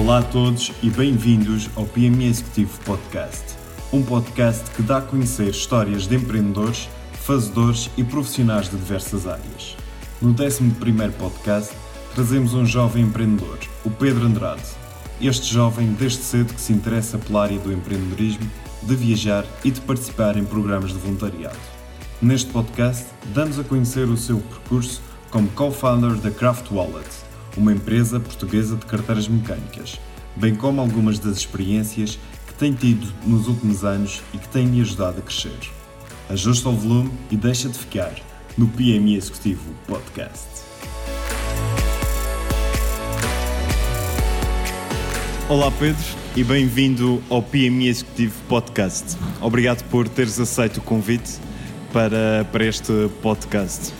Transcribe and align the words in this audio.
Olá 0.00 0.20
a 0.20 0.22
todos 0.22 0.72
e 0.82 0.88
bem-vindos 0.88 1.68
ao 1.76 1.84
PME 1.84 2.24
Executivo 2.24 2.80
Podcast, 2.86 3.44
um 3.92 4.02
podcast 4.02 4.70
que 4.70 4.80
dá 4.80 4.96
a 4.96 5.02
conhecer 5.02 5.48
histórias 5.48 6.06
de 6.06 6.16
empreendedores, 6.16 6.88
fazedores 7.12 7.90
e 7.98 8.02
profissionais 8.02 8.70
de 8.70 8.78
diversas 8.78 9.26
áreas. 9.26 9.76
No 10.22 10.30
11 10.30 10.70
podcast, 11.18 11.76
trazemos 12.14 12.54
um 12.54 12.64
jovem 12.64 13.04
empreendedor, 13.04 13.58
o 13.84 13.90
Pedro 13.90 14.24
Andrade. 14.24 14.62
Este 15.20 15.52
jovem, 15.52 15.92
desde 15.92 16.22
cedo, 16.22 16.54
que 16.54 16.60
se 16.62 16.72
interessa 16.72 17.18
pela 17.18 17.42
área 17.42 17.58
do 17.58 17.70
empreendedorismo, 17.70 18.50
de 18.82 18.96
viajar 18.96 19.44
e 19.62 19.70
de 19.70 19.82
participar 19.82 20.38
em 20.38 20.46
programas 20.46 20.92
de 20.94 20.98
voluntariado. 20.98 21.58
Neste 22.22 22.50
podcast, 22.50 23.04
damos 23.34 23.58
a 23.58 23.64
conhecer 23.64 24.08
o 24.08 24.16
seu 24.16 24.38
percurso 24.38 25.02
como 25.30 25.46
co-founder 25.48 26.14
da 26.14 26.30
Craft 26.30 26.70
Wallet, 26.70 27.29
uma 27.56 27.72
empresa 27.72 28.20
portuguesa 28.20 28.76
de 28.76 28.86
carteiras 28.86 29.28
mecânicas, 29.28 30.00
bem 30.36 30.54
como 30.54 30.80
algumas 30.80 31.18
das 31.18 31.38
experiências 31.38 32.18
que 32.46 32.54
tem 32.54 32.72
tido 32.72 33.12
nos 33.26 33.48
últimos 33.48 33.84
anos 33.84 34.22
e 34.32 34.38
que 34.38 34.48
têm 34.48 34.66
lhe 34.66 34.80
ajudado 34.80 35.18
a 35.18 35.22
crescer. 35.22 35.58
Ajusta 36.28 36.68
o 36.68 36.76
volume 36.76 37.10
e 37.30 37.36
deixa 37.36 37.68
de 37.68 37.78
ficar 37.78 38.14
no 38.56 38.68
PME 38.68 39.16
Executivo 39.16 39.72
Podcast. 39.86 40.48
Olá 45.48 45.70
Pedro 45.72 46.04
e 46.36 46.44
bem-vindo 46.44 47.20
ao 47.28 47.42
PME 47.42 47.88
Executivo 47.88 48.34
Podcast. 48.48 49.16
Obrigado 49.40 49.82
por 49.88 50.08
teres 50.08 50.38
aceito 50.38 50.76
o 50.76 50.80
convite 50.80 51.32
para, 51.92 52.46
para 52.52 52.64
este 52.64 53.10
podcast. 53.20 53.92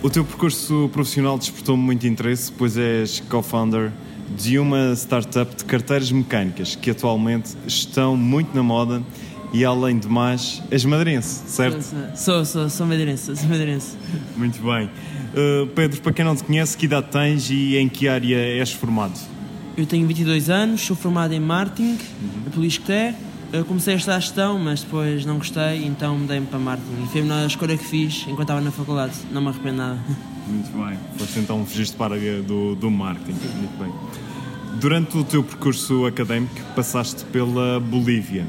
O 0.00 0.08
teu 0.08 0.24
percurso 0.24 0.88
profissional 0.92 1.36
despertou-me 1.36 1.82
muito 1.82 2.06
interesse, 2.06 2.52
pois 2.52 2.76
és 2.78 3.18
co-founder 3.28 3.90
de 4.36 4.56
uma 4.56 4.92
startup 4.94 5.56
de 5.56 5.64
carteiras 5.64 6.12
mecânicas 6.12 6.76
que 6.76 6.90
atualmente 6.90 7.56
estão 7.66 8.16
muito 8.16 8.54
na 8.54 8.62
moda 8.62 9.02
e, 9.52 9.64
além 9.64 9.98
de 9.98 10.06
mais, 10.06 10.62
és 10.70 10.84
madeirense, 10.84 11.50
certo? 11.50 11.82
Sou, 12.14 12.44
sou, 12.44 12.70
sou 12.70 12.86
madeirense, 12.86 13.34
sou 13.36 13.48
madeirense. 13.48 13.96
Muito 14.36 14.62
bem. 14.62 14.88
Uh, 15.34 15.66
Pedro, 15.74 16.00
para 16.00 16.12
quem 16.12 16.24
não 16.24 16.36
te 16.36 16.44
conhece, 16.44 16.76
que 16.76 16.84
idade 16.84 17.08
tens 17.10 17.50
e 17.50 17.76
em 17.76 17.88
que 17.88 18.06
área 18.06 18.36
és 18.36 18.70
formado? 18.70 19.18
Eu 19.76 19.84
tenho 19.84 20.06
22 20.06 20.48
anos, 20.48 20.80
sou 20.80 20.94
formado 20.94 21.32
em 21.32 21.40
marketing 21.40 21.98
uhum. 22.22 22.50
pelo 22.52 22.64
ISCTE 22.64 23.14
eu 23.52 23.64
comecei 23.64 23.94
a 23.94 23.96
estudar 23.96 24.20
gestão, 24.20 24.58
mas 24.58 24.82
depois 24.82 25.24
não 25.24 25.38
gostei, 25.38 25.86
então 25.86 26.18
mudei-me 26.18 26.46
para 26.46 26.58
marketing. 26.58 27.02
E 27.02 27.06
foi 27.08 27.20
a 27.20 27.24
melhor 27.24 27.46
escolha 27.46 27.78
que 27.78 27.84
fiz 27.84 28.24
enquanto 28.24 28.42
estava 28.42 28.60
na 28.60 28.70
faculdade, 28.70 29.14
não 29.30 29.40
me 29.40 29.48
arrependo 29.48 29.76
nada. 29.76 29.98
Muito 30.46 30.70
bem, 30.72 30.98
foste 31.16 31.38
então 31.40 31.64
fugiste 31.64 31.96
para 31.96 32.14
a 32.14 32.42
do, 32.42 32.74
do 32.74 32.90
marketing. 32.90 33.32
Muito 33.32 33.78
bem. 33.78 33.92
Durante 34.80 35.16
o 35.16 35.24
teu 35.24 35.42
percurso 35.42 36.06
académico, 36.06 36.54
passaste 36.76 37.24
pela 37.26 37.80
Bolívia. 37.80 38.46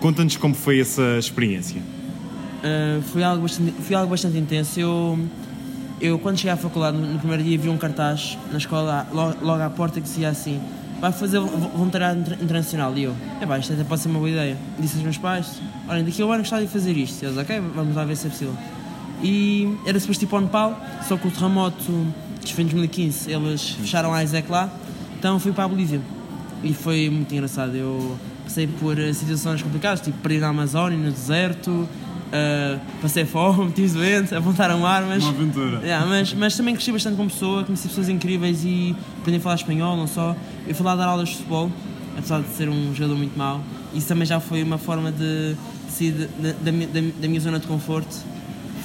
Conta-nos 0.00 0.36
como 0.36 0.54
foi 0.54 0.80
essa 0.80 1.18
experiência. 1.18 1.80
Uh, 1.80 3.02
foi, 3.02 3.22
algo 3.22 3.42
bastante, 3.42 3.72
foi 3.82 3.96
algo 3.96 4.10
bastante 4.10 4.36
intenso. 4.36 4.78
Eu, 4.78 5.18
eu, 6.00 6.18
quando 6.18 6.38
cheguei 6.38 6.52
à 6.52 6.56
faculdade, 6.56 6.98
no 6.98 7.18
primeiro 7.18 7.42
dia, 7.42 7.56
vi 7.56 7.68
um 7.68 7.78
cartaz 7.78 8.36
na 8.50 8.58
escola, 8.58 9.06
logo, 9.12 9.44
logo 9.44 9.62
à 9.62 9.70
porta, 9.70 10.00
que 10.00 10.06
dizia 10.06 10.28
assim: 10.28 10.60
vai 11.00 11.12
fazer 11.12 11.40
voluntariado 11.40 12.34
internacional. 12.34 12.96
E 12.96 13.04
eu, 13.04 13.16
é 13.40 13.46
pá, 13.46 13.58
isto 13.58 13.72
até 13.72 13.84
pode 13.84 14.00
ser 14.00 14.08
uma 14.08 14.18
boa 14.18 14.30
ideia. 14.30 14.56
Disse 14.78 14.96
aos 14.96 15.04
meus 15.04 15.18
pais, 15.18 15.60
olhem, 15.88 16.04
daqui 16.04 16.22
a 16.22 16.26
um 16.26 16.32
ano 16.32 16.42
gostava 16.42 16.62
de 16.62 16.68
fazer 16.68 16.96
isto. 16.96 17.22
E 17.22 17.26
eles, 17.26 17.38
ok, 17.38 17.60
vamos 17.74 17.96
lá 17.96 18.04
ver 18.04 18.16
se 18.16 18.26
é 18.26 18.30
possível. 18.30 18.54
E 19.22 19.76
era 19.86 19.98
suposto 19.98 20.24
ir 20.24 20.28
para 20.28 20.38
o 20.38 20.40
Nepal, 20.42 20.80
só 21.06 21.16
que 21.16 21.28
o 21.28 21.30
terremoto 21.30 22.06
de 22.42 22.54
2015 22.54 23.30
eles 23.30 23.70
fecharam 23.70 24.14
a 24.14 24.24
Isaac 24.24 24.50
lá, 24.50 24.72
então 25.18 25.38
fui 25.38 25.52
para 25.52 25.64
a 25.64 25.68
Bolívia. 25.68 26.00
E 26.62 26.72
foi 26.72 27.08
muito 27.10 27.32
engraçado. 27.34 27.74
Eu 27.74 28.18
passei 28.44 28.66
por 28.66 28.98
eh, 28.98 29.12
situações 29.12 29.62
complicadas, 29.62 30.00
tipo 30.00 30.18
para 30.18 30.32
ir 30.34 30.40
na 30.40 30.48
Amazónia, 30.48 30.98
no 30.98 31.10
deserto, 31.10 31.88
Uh, 32.30 32.78
passei 33.02 33.24
fome, 33.24 33.72
tive 33.74 33.92
doente, 33.92 34.32
apontaram 34.32 34.86
armas. 34.86 35.24
Uma 35.24 35.32
aventura. 35.32 35.80
Yeah, 35.82 36.06
mas, 36.06 36.32
mas 36.32 36.56
também 36.56 36.74
cresci 36.74 36.92
bastante 36.92 37.16
como 37.16 37.28
pessoa, 37.28 37.64
conheci 37.64 37.88
pessoas 37.88 38.08
incríveis 38.08 38.64
e 38.64 38.94
aprendi 39.18 39.38
a 39.38 39.40
falar 39.40 39.56
espanhol, 39.56 39.96
não 39.96 40.06
só. 40.06 40.36
Eu 40.66 40.74
fui 40.74 40.84
lá 40.84 40.94
dar 40.94 41.06
aulas 41.06 41.28
de 41.28 41.36
futebol, 41.36 41.70
apesar 42.16 42.40
de 42.40 42.48
ser 42.48 42.68
um 42.68 42.94
jogador 42.94 43.16
muito 43.16 43.36
mau. 43.36 43.60
Isso 43.94 44.06
também 44.06 44.26
já 44.26 44.40
foi 44.40 44.62
uma 44.62 44.78
forma 44.78 45.10
de 45.10 45.56
sair 45.88 46.12
da, 46.12 46.52
da, 46.52 46.70
da, 46.70 47.10
da 47.20 47.28
minha 47.28 47.40
zona 47.40 47.58
de 47.58 47.66
conforto. 47.66 48.14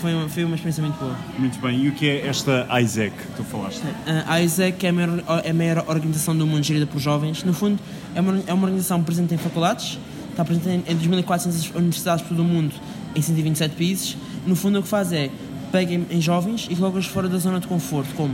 Foi 0.02 0.14
uma, 0.14 0.30
foi 0.30 0.44
uma 0.44 0.56
experiência 0.56 0.84
muito 0.84 1.00
boa. 1.00 1.16
Muito 1.38 1.60
bem. 1.60 1.86
E 1.86 1.88
o 1.88 1.92
que 1.94 2.08
é 2.08 2.28
esta 2.28 2.68
ISEC 2.82 3.16
que 3.16 3.38
tu 3.38 3.44
falaste? 3.44 3.82
Uh, 3.82 4.24
a 4.28 4.42
ISEC 4.42 4.86
é 4.86 4.90
a, 4.90 4.94
maior, 4.94 5.24
é 5.44 5.50
a 5.50 5.54
maior 5.54 5.86
organização 5.88 6.36
do 6.36 6.46
mundo 6.46 6.64
gerida 6.64 6.86
por 6.86 7.00
jovens. 7.00 7.44
No 7.44 7.54
fundo, 7.54 7.80
é 8.14 8.22
uma, 8.22 8.44
é 8.48 8.54
uma 8.54 8.64
organização 8.64 9.02
presente 9.04 9.34
em 9.34 9.38
faculdades, 9.38 9.98
está 10.32 10.44
presente 10.44 10.70
em, 10.70 10.94
em 10.94 10.98
2.400 10.98 11.76
universidades 11.76 12.24
por 12.24 12.30
todo 12.30 12.42
o 12.42 12.46
mundo 12.46 12.74
em 13.16 13.22
127 13.22 13.76
países, 13.76 14.18
no 14.46 14.56
fundo 14.56 14.80
o 14.80 14.84
que 14.84 14.90
faz 14.90 15.14
é 15.14 15.30
pega 15.72 15.94
em, 15.94 16.22
jovens 16.22 16.68
e 16.70 16.76
coloca-os 16.76 17.06
fora 17.06 17.28
da 17.28 17.38
zona 17.38 17.60
de 17.60 17.68
conforto, 17.68 18.14
como 18.16 18.34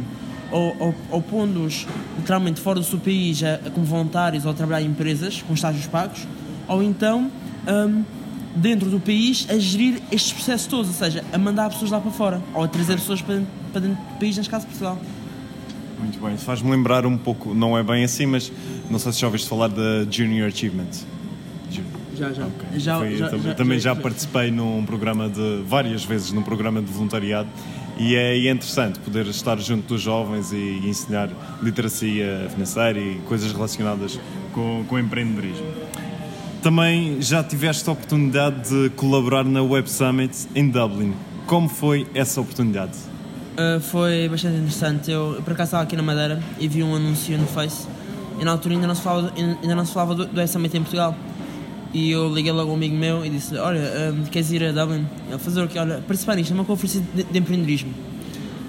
ou, 0.52 0.76
ou, 0.80 0.96
ou 1.10 1.22
pondo-os 1.22 1.88
literalmente 2.18 2.60
fora 2.60 2.80
do 2.80 2.86
seu 2.86 3.00
país 3.00 3.42
a, 3.44 3.56
a, 3.56 3.70
como 3.70 3.86
voluntários 3.86 4.46
ou 4.46 4.52
a 4.52 4.54
trabalhar 4.54 4.82
em 4.86 4.90
empresas 4.90 5.42
com 5.42 5.54
estágios 5.54 5.88
pagos, 5.88 6.28
ou 6.68 6.84
então 6.84 7.32
um, 7.68 8.04
dentro 8.56 8.90
do 8.90 9.00
país 9.00 9.48
a 9.50 9.58
gerir 9.58 10.02
estes 10.12 10.34
processos 10.34 10.68
todos, 10.68 10.88
ou 10.88 10.94
seja, 10.94 11.24
a 11.32 11.38
mandar 11.38 11.70
pessoas 11.70 11.92
lá 11.92 12.00
para 12.00 12.12
fora 12.12 12.42
ou 12.54 12.64
a 12.64 12.68
trazer 12.68 12.96
pessoas 12.96 13.22
para, 13.22 13.42
para 13.72 13.82
dentro 13.82 13.98
do 13.98 14.20
país, 14.20 14.38
neste 14.38 14.50
caso 14.50 14.66
Portugal. 14.68 15.00
Muito 16.00 16.20
bem, 16.20 16.36
faz-me 16.36 16.72
lembrar 16.72 17.06
um 17.06 17.18
pouco, 17.18 17.54
não 17.54 17.78
é 17.78 17.84
bem 17.84 18.04
assim, 18.04 18.26
mas 18.26 18.52
não 18.90 18.98
sei 18.98 19.12
se 19.12 19.20
já 19.20 19.28
ouviste 19.28 19.48
falar 19.48 19.68
da 19.68 20.04
Junior 20.10 20.48
Achievement. 20.48 20.90
Já, 22.22 22.32
já. 22.34 22.46
Okay. 22.46 22.80
já, 22.80 22.98
Foi, 23.00 23.18
já, 23.18 23.30
também, 23.30 23.46
já, 23.46 23.54
também 23.56 23.80
já, 23.80 23.96
participei 23.96 24.52
num 24.52 24.86
programa 24.86 25.28
de 25.28 25.64
várias 25.66 26.04
vezes 26.04 26.32
num 26.32 26.44
programa 26.44 26.80
de 26.80 26.92
voluntariado 26.92 27.50
e 27.98 28.16
é, 28.16 28.52
interessante 28.52 29.00
poder 29.00 29.28
estar 29.28 29.60
junto 29.60 29.88
dos 29.88 30.02
jovens 30.02 30.52
e, 30.52 30.82
ensinar 30.86 31.30
literacia 31.62 32.48
financeira 32.50 33.00
e 33.00 33.16
coisas 33.28 33.52
relacionadas 33.52 34.20
com, 34.54 34.84
com 34.88 35.00
empreendedorismo. 35.00 35.68
Também 36.62 37.22
já 37.22 37.44
tiveste 37.44 37.90
a 37.90 37.94
oportunidade 37.94 38.70
de 38.70 38.90
colaborar 38.92 39.44
na 39.44 39.64
Web 39.64 39.90
Summit 39.90 40.48
em 40.54 40.70
Dublin. 40.70 41.14
Como 41.48 41.68
foi 41.68 42.08
essa 42.14 42.40
oportunidade? 42.40 42.98
Uh, 43.54 43.80
foi 43.80 44.30
bastante 44.30 44.58
interessante. 44.58 45.12
Eu, 45.12 45.36
eu, 45.36 45.42
por 45.42 45.54
acaso 45.54 45.70
estava 45.70 45.84
aqui 45.84 45.96
na 45.96 46.04
Madeira 46.04 46.42
e 46.60 46.68
vi 46.68 46.84
um 46.84 46.96
anúncio 46.96 47.38
no 47.38 47.48
Face 47.48 47.88
e 48.40 48.46
na 48.46 48.52
altura 48.52 48.76
ainda 48.76 48.88
não 48.88 48.96
se 48.96 49.02
falava, 49.02 49.34
ainda 49.36 49.76
não 49.76 49.86
se 49.86 49.94
falava 49.94 50.16
do, 50.16 50.26
do 50.26 50.48
Summit 50.48 50.78
em 50.78 50.82
Portugal. 50.82 51.16
E 51.94 52.12
eu 52.12 52.34
liguei 52.34 52.52
logo 52.52 52.70
a 52.70 52.74
um 52.74 52.76
amigo 52.76 52.96
meu 52.96 53.26
e 53.26 53.30
disse: 53.30 53.58
Olha, 53.58 53.82
um, 54.14 54.24
queres 54.24 54.52
ir 54.52 54.64
a 54.64 54.72
Dublin? 54.72 55.06
Ele 55.28 55.38
fazer 55.38 55.62
o 55.62 55.68
quê? 55.68 55.78
Olha, 55.78 55.96
participar 55.98 56.36
nisto, 56.36 56.52
é 56.52 56.54
uma 56.54 56.64
conferência 56.64 57.02
de, 57.14 57.24
de 57.24 57.40
empreendedorismo. 57.40 57.94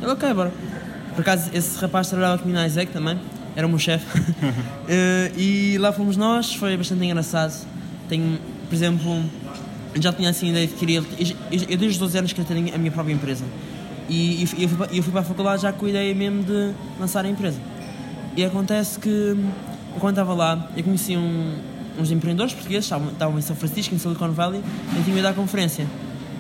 Ele, 0.01 0.11
ok, 0.11 0.35
bora. 0.35 0.53
Por 1.15 1.21
acaso, 1.21 1.51
esse 1.53 1.79
rapaz 1.79 2.09
trabalhava 2.09 2.39
comigo 2.39 2.59
na 2.59 2.67
Isaac 2.67 2.91
também, 2.91 3.19
era 3.55 3.67
o 3.67 3.71
meu 3.71 3.79
chefe. 3.79 4.07
uh, 4.19 4.23
e 5.39 5.77
lá 5.79 5.93
fomos 5.93 6.17
nós, 6.17 6.55
foi 6.55 6.77
bastante 6.77 7.05
engraçado. 7.05 7.67
Tenho, 8.09 8.39
por 8.69 8.75
exemplo, 8.75 9.23
já 10.01 10.13
tinha 10.13 10.31
assim 10.31 10.49
a 10.49 10.51
ideia 10.51 10.67
de 10.67 10.75
querer. 10.75 10.95
Eu, 10.97 11.05
eu, 11.53 11.79
desde 11.79 11.87
os 11.87 11.99
12 11.99 12.19
anos 12.19 12.33
que 12.33 12.43
tenho 12.43 12.75
a 12.75 12.79
minha 12.79 12.91
própria 12.91 13.13
empresa. 13.13 13.45
E, 14.09 14.43
eu, 14.43 14.69
fui 14.69 14.77
para, 14.77 14.95
eu 14.95 15.03
fui 15.03 15.13
para 15.13 15.21
a 15.21 15.25
faculdade 15.25 15.63
já 15.63 15.73
com 15.73 15.87
a 15.87 15.89
ideia 15.89 16.15
mesmo 16.15 16.43
de 16.43 16.73
lançar 16.99 17.25
a 17.25 17.29
empresa. 17.29 17.59
E 18.37 18.45
acontece 18.45 18.99
que, 18.99 19.37
quando 20.01 20.15
estava 20.15 20.35
lá, 20.35 20.71
eu 20.77 20.83
conheci 20.83 21.17
um 21.17 21.55
uns 21.99 22.11
empreendedores 22.11 22.53
portugueses, 22.53 22.85
estavam, 22.85 23.39
em 23.39 23.43
São 23.43 23.57
Francisco, 23.57 23.95
em 23.95 23.99
Silicon 23.99 24.31
Valley, 24.31 24.63
eu 24.97 25.05
tinha 25.05 25.19
ido 25.19 25.29
à 25.29 25.33
conferência. 25.33 25.87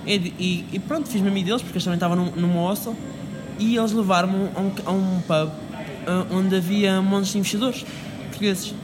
E, 0.06 0.14
e, 0.38 0.66
e 0.72 0.78
pronto, 0.78 1.08
fiz-me 1.08 1.28
amigo 1.28 1.46
deles, 1.46 1.62
porque 1.62 1.76
eles 1.76 1.84
também 1.84 1.96
estavam 1.96 2.16
num, 2.16 2.30
numa 2.32 2.60
hostel, 2.60 2.96
e 3.58 3.76
eles 3.76 3.92
levaram-me 3.92 4.48
a 4.54 4.60
um, 4.60 4.72
a 4.86 4.90
um 4.92 5.20
pub 5.20 5.50
onde 6.30 6.56
havia 6.56 7.00
montes 7.00 7.32
de 7.32 7.38
investidores 7.38 7.84
portugueses. 8.28 8.74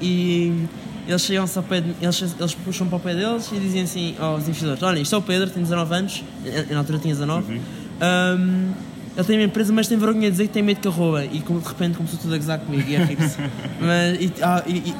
E 0.00 0.66
eles 1.06 1.22
chegam 1.22 1.44
ao 1.54 1.62
pé 1.62 1.80
de, 1.80 1.94
eles, 2.00 2.34
eles 2.38 2.54
puxam 2.54 2.86
para 2.88 2.96
o 2.96 3.00
pé 3.00 3.14
deles 3.14 3.50
e 3.52 3.58
dizem 3.58 3.82
assim 3.82 4.14
aos 4.18 4.42
investidores: 4.42 4.82
Olha, 4.82 4.98
isto 4.98 5.14
é 5.14 5.18
o 5.18 5.22
Pedro, 5.22 5.48
tem 5.50 5.62
19 5.62 5.94
anos, 5.94 6.24
na 6.70 6.78
altura 6.78 6.98
tinha 6.98 7.14
19. 7.14 7.52
Uhum. 7.52 7.60
Um, 8.02 8.72
ele 9.16 9.24
tem 9.24 9.38
uma 9.38 9.44
empresa, 9.44 9.72
mas 9.72 9.88
tem 9.88 9.96
vergonha 9.96 10.26
de 10.26 10.30
dizer 10.32 10.46
que 10.46 10.52
tem 10.52 10.62
medo 10.62 10.78
que 10.78 10.88
a 10.88 10.90
rouba. 10.90 11.24
E 11.24 11.38
de 11.38 11.68
repente 11.68 11.96
começou 11.96 12.18
tudo 12.18 12.34
a 12.34 12.36
gozar 12.36 12.58
comigo 12.58 12.84
e 12.86 12.96
a 12.96 13.04
rir-se. 13.04 13.38
e, 14.20 14.32
ah, 14.42 14.62
e, 14.66 14.72
e, 14.72 14.94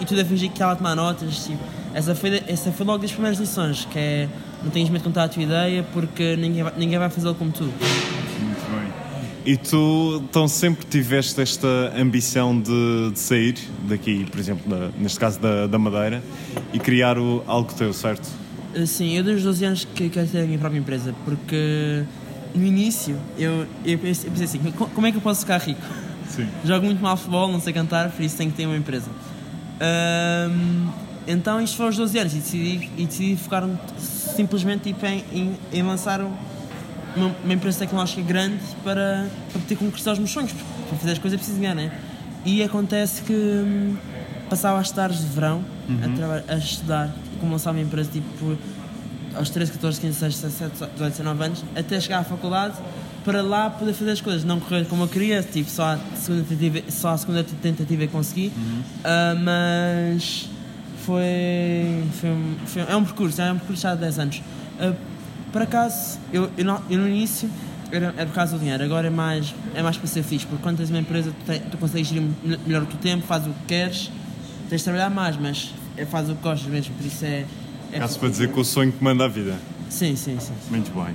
e, 0.00 0.04
tudo 0.04 0.20
a 0.20 0.24
fingir 0.24 0.48
que 0.48 0.54
estava 0.54 0.72
a 0.72 0.76
tomar 0.76 0.96
notas. 0.96 1.46
Tipo, 1.46 1.62
essa, 1.94 2.12
foi, 2.12 2.42
essa 2.48 2.72
foi 2.72 2.84
logo 2.84 2.98
das 2.98 3.12
primeiras 3.12 3.38
lições, 3.38 3.84
que 3.84 3.98
é 3.98 4.28
não 4.64 4.70
tens 4.70 4.88
medo 4.88 4.98
de 4.98 5.04
contar 5.04 5.24
a 5.24 5.28
tua 5.28 5.42
ideia 5.42 5.84
porque 5.92 6.36
ninguém 6.36 6.62
vai, 6.62 6.72
ninguém 6.76 6.98
vai 6.98 7.08
fazê-lo 7.08 7.36
como 7.36 7.52
tu. 7.52 7.64
Muito 7.64 7.80
bem. 8.70 8.92
E 9.44 9.56
tu 9.56 10.22
então 10.28 10.48
sempre 10.48 10.84
tiveste 10.84 11.40
esta 11.40 11.92
ambição 11.96 12.60
de, 12.60 13.10
de 13.12 13.18
sair 13.18 13.56
daqui, 13.88 14.24
por 14.28 14.40
exemplo, 14.40 14.68
da, 14.68 14.90
neste 14.98 15.20
caso 15.20 15.38
da, 15.40 15.68
da 15.68 15.78
Madeira, 15.78 16.22
e 16.72 16.80
criar 16.80 17.16
o, 17.16 17.44
algo 17.46 17.72
teu, 17.74 17.92
certo? 17.92 18.28
Sim, 18.86 19.16
eu 19.16 19.22
desde 19.22 19.40
os 19.40 19.44
12 19.44 19.64
anos 19.64 19.84
que 19.84 20.08
quero 20.08 20.26
ter 20.26 20.40
a 20.40 20.46
minha 20.46 20.58
própria 20.58 20.78
empresa, 20.78 21.14
porque 21.24 22.04
no 22.54 22.64
início, 22.66 23.16
eu, 23.38 23.66
eu, 23.84 23.98
pensei, 23.98 24.28
eu 24.28 24.32
pensei 24.32 24.44
assim, 24.60 24.72
como 24.72 25.06
é 25.06 25.10
que 25.10 25.16
eu 25.18 25.22
posso 25.22 25.40
ficar 25.40 25.58
rico? 25.58 25.80
Sim. 26.28 26.46
Jogo 26.64 26.86
muito 26.86 27.02
mal 27.02 27.16
futebol, 27.16 27.50
não 27.50 27.60
sei 27.60 27.72
cantar, 27.72 28.10
por 28.10 28.22
isso 28.22 28.36
tenho 28.36 28.50
que 28.50 28.56
ter 28.56 28.66
uma 28.66 28.76
empresa. 28.76 29.10
Ahm, 29.80 30.88
então 31.26 31.60
isto 31.60 31.76
foi 31.76 31.86
aos 31.86 31.96
12 31.96 32.18
anos 32.18 32.32
e 32.34 32.36
decidi, 32.38 32.90
e 32.96 33.06
decidi 33.06 33.36
focar 33.36 33.68
simplesmente 33.98 34.84
tipo, 34.92 35.04
em, 35.06 35.24
em, 35.32 35.56
em 35.72 35.82
lançar 35.82 36.20
um- 36.20 36.32
uma, 37.14 37.34
uma 37.44 37.52
empresa 37.52 37.80
tecnológica 37.80 38.22
grande 38.22 38.58
para, 38.82 39.28
para 39.52 39.60
poder 39.60 39.76
concretizar 39.76 40.12
os 40.14 40.18
meus 40.18 40.30
sonhos, 40.30 40.52
porque 40.52 40.64
para 40.88 40.98
fazer 40.98 41.12
as 41.12 41.18
coisas 41.18 41.34
é 41.34 41.38
preciso 41.38 41.60
ganhar, 41.60 41.74
né? 41.74 41.92
E 42.44 42.62
acontece 42.62 43.22
que 43.22 43.32
hum, 43.32 43.96
passava 44.48 44.78
as 44.80 44.90
tardes 44.90 45.20
de 45.20 45.26
verão 45.26 45.62
a, 46.02 46.08
traba- 46.16 46.44
a 46.48 46.56
estudar, 46.56 47.10
como 47.38 47.52
lançava 47.52 47.76
uma 47.76 47.84
empresa 47.84 48.10
tipo 48.10 48.56
aos 49.34 49.50
13, 49.50 49.72
14, 49.72 50.00
15, 50.00 50.12
16, 50.20 50.40
17, 50.42 50.92
18, 50.94 51.10
19 51.12 51.44
anos, 51.44 51.64
até 51.76 52.00
chegar 52.00 52.18
à 52.20 52.24
faculdade 52.24 52.74
para 53.24 53.40
lá 53.42 53.70
poder 53.70 53.92
fazer 53.92 54.10
as 54.10 54.20
coisas, 54.20 54.42
não 54.44 54.58
correr 54.58 54.84
como 54.86 55.04
eu 55.04 55.08
queria, 55.08 55.42
tipo, 55.42 55.70
só 55.70 55.84
a 55.94 55.98
segunda 56.16 56.42
tentativa, 56.44 56.90
só 56.90 57.10
a 57.10 57.18
segunda 57.18 57.44
tentativa 57.44 58.06
consegui, 58.08 58.52
Ah, 59.04 59.34
mas 59.40 60.48
foi, 61.04 62.04
foi, 62.20 62.30
um, 62.30 62.54
foi- 62.66 62.82
é 62.82 62.96
um 62.96 63.04
percurso, 63.04 63.40
é 63.40 63.52
um 63.52 63.58
percurso 63.58 63.82
já 63.82 63.92
há 63.92 63.94
10 63.94 64.18
anos. 64.18 64.42
Ah, 64.80 64.92
por 65.52 65.62
acaso, 65.62 66.18
eu, 66.32 66.50
eu, 66.56 66.64
no, 66.64 66.80
eu 66.90 66.98
no 66.98 67.08
início 67.08 67.48
era, 67.90 68.06
era 68.16 68.26
por 68.26 68.34
causa 68.34 68.54
do 68.56 68.58
dinheiro, 68.60 68.82
agora 68.82 69.06
é 69.06 69.10
mais, 69.10 69.54
é 69.74 69.82
mais 69.82 69.96
para 69.96 70.06
ser 70.06 70.22
fixe, 70.22 70.46
porque 70.46 70.62
quando 70.62 70.78
tens 70.78 70.90
uma 70.90 70.98
empresa 70.98 71.30
tu, 71.44 71.52
te- 71.52 71.60
tu 71.70 71.76
consegues 71.78 72.08
gerir 72.08 72.22
me- 72.42 72.58
melhor 72.66 72.82
o 72.82 72.86
teu 72.86 72.98
tempo, 72.98 73.24
fazes 73.26 73.48
o 73.48 73.50
que 73.50 73.66
queres, 73.68 74.10
tens 74.68 74.78
de 74.78 74.84
trabalhar 74.84 75.10
mais, 75.10 75.36
mas 75.36 75.70
é, 75.96 76.04
fazes 76.06 76.30
o 76.30 76.34
que 76.34 76.42
gostas 76.42 76.68
mesmo, 76.70 76.94
por 76.94 77.06
isso 77.06 77.24
é... 77.24 77.44
Caso 77.98 78.18
para 78.18 78.28
dizer 78.28 78.50
que 78.52 78.58
o 78.60 78.64
sonho 78.64 78.90
que 78.92 79.02
manda 79.02 79.24
a 79.24 79.28
vida. 79.28 79.56
Sim, 79.90 80.16
sim, 80.16 80.38
sim. 80.40 80.52
Muito 80.70 80.90
bem. 80.92 81.14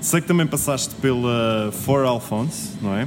Sei 0.00 0.20
que 0.20 0.26
também 0.26 0.46
passaste 0.46 0.94
pela 0.96 1.70
For 1.72 2.04
Alphonse, 2.04 2.72
não 2.82 2.94
é? 2.94 3.06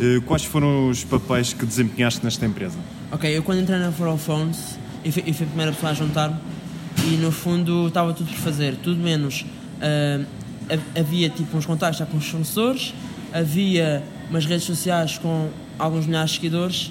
Eh, 0.00 0.20
Quais 0.26 0.44
foram 0.44 0.88
os 0.88 1.04
papéis 1.04 1.52
que 1.52 1.64
desempenhaste 1.66 2.22
nesta 2.24 2.44
empresa? 2.46 2.78
Ok, 3.12 3.30
eu 3.36 3.42
quando 3.42 3.60
entrei 3.60 3.78
na 3.78 3.92
For 3.92 4.06
All 4.08 4.18
Phones, 4.18 4.78
eu 5.04 5.12
fui, 5.12 5.22
eu 5.26 5.32
fui 5.34 5.44
a 5.44 5.48
primeira 5.48 5.72
pessoa 5.72 5.92
a 5.92 5.94
juntar-me 5.94 6.36
e 7.06 7.16
no 7.16 7.30
fundo 7.30 7.86
estava 7.88 8.12
tudo 8.12 8.28
por 8.28 8.38
fazer, 8.38 8.76
tudo 8.76 9.00
menos. 9.00 9.44
ha- 9.80 10.98
havia 11.00 11.28
tipo 11.30 11.56
uns 11.56 11.64
contactos 11.66 11.98
já 11.98 12.06
com 12.06 12.16
os 12.16 12.26
fornecedores, 12.28 12.92
havia 13.32 14.02
umas 14.30 14.44
redes 14.46 14.64
sociais 14.64 15.18
com 15.18 15.48
alguns 15.78 16.06
milhares 16.06 16.30
de 16.30 16.36
seguidores 16.36 16.90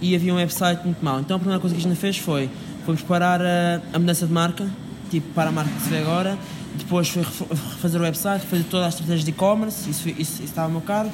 e 0.00 0.14
havia 0.14 0.32
um 0.32 0.36
website 0.36 0.82
muito 0.84 1.04
mau. 1.04 1.20
Então 1.20 1.36
a 1.36 1.40
primeira 1.40 1.60
coisa 1.60 1.74
que 1.74 1.80
a 1.80 1.84
gente 1.88 1.98
fez 1.98 2.16
foi, 2.18 2.48
foi 2.84 2.94
preparar 2.94 3.40
a, 3.42 3.80
a 3.92 3.98
mudança 3.98 4.26
de 4.26 4.32
marca, 4.32 4.68
tipo 5.10 5.32
para 5.34 5.48
a 5.50 5.52
marca 5.52 5.70
que 5.70 5.88
se 5.88 5.96
agora, 5.96 6.38
depois 6.76 7.10
ref- 7.14 7.42
refazer 7.50 8.00
o 8.00 8.04
website, 8.04 8.44
fazer 8.46 8.64
toda 8.64 8.86
a 8.86 8.88
estratégia 8.88 9.24
de 9.24 9.30
e-commerce, 9.30 9.88
isso, 9.90 10.08
isso, 10.08 10.18
isso 10.20 10.42
estava 10.44 10.68
meu 10.68 10.80
cargo, 10.80 11.10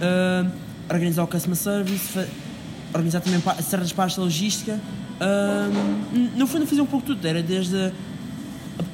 ah, 0.00 0.46
organizar 0.92 1.22
o 1.24 1.26
customer 1.26 1.56
service, 1.56 2.18
organizar 2.92 3.20
também 3.20 3.40
pa- 3.40 3.54
certas 3.56 3.92
partes 3.92 4.16
da 4.16 4.22
logística. 4.22 4.80
Ahm, 5.20 6.30
no 6.36 6.46
fundo, 6.46 6.66
fazia 6.66 6.82
um 6.82 6.86
pouco 6.86 7.06
tudo. 7.06 7.24
Era 7.26 7.42
desde, 7.42 7.92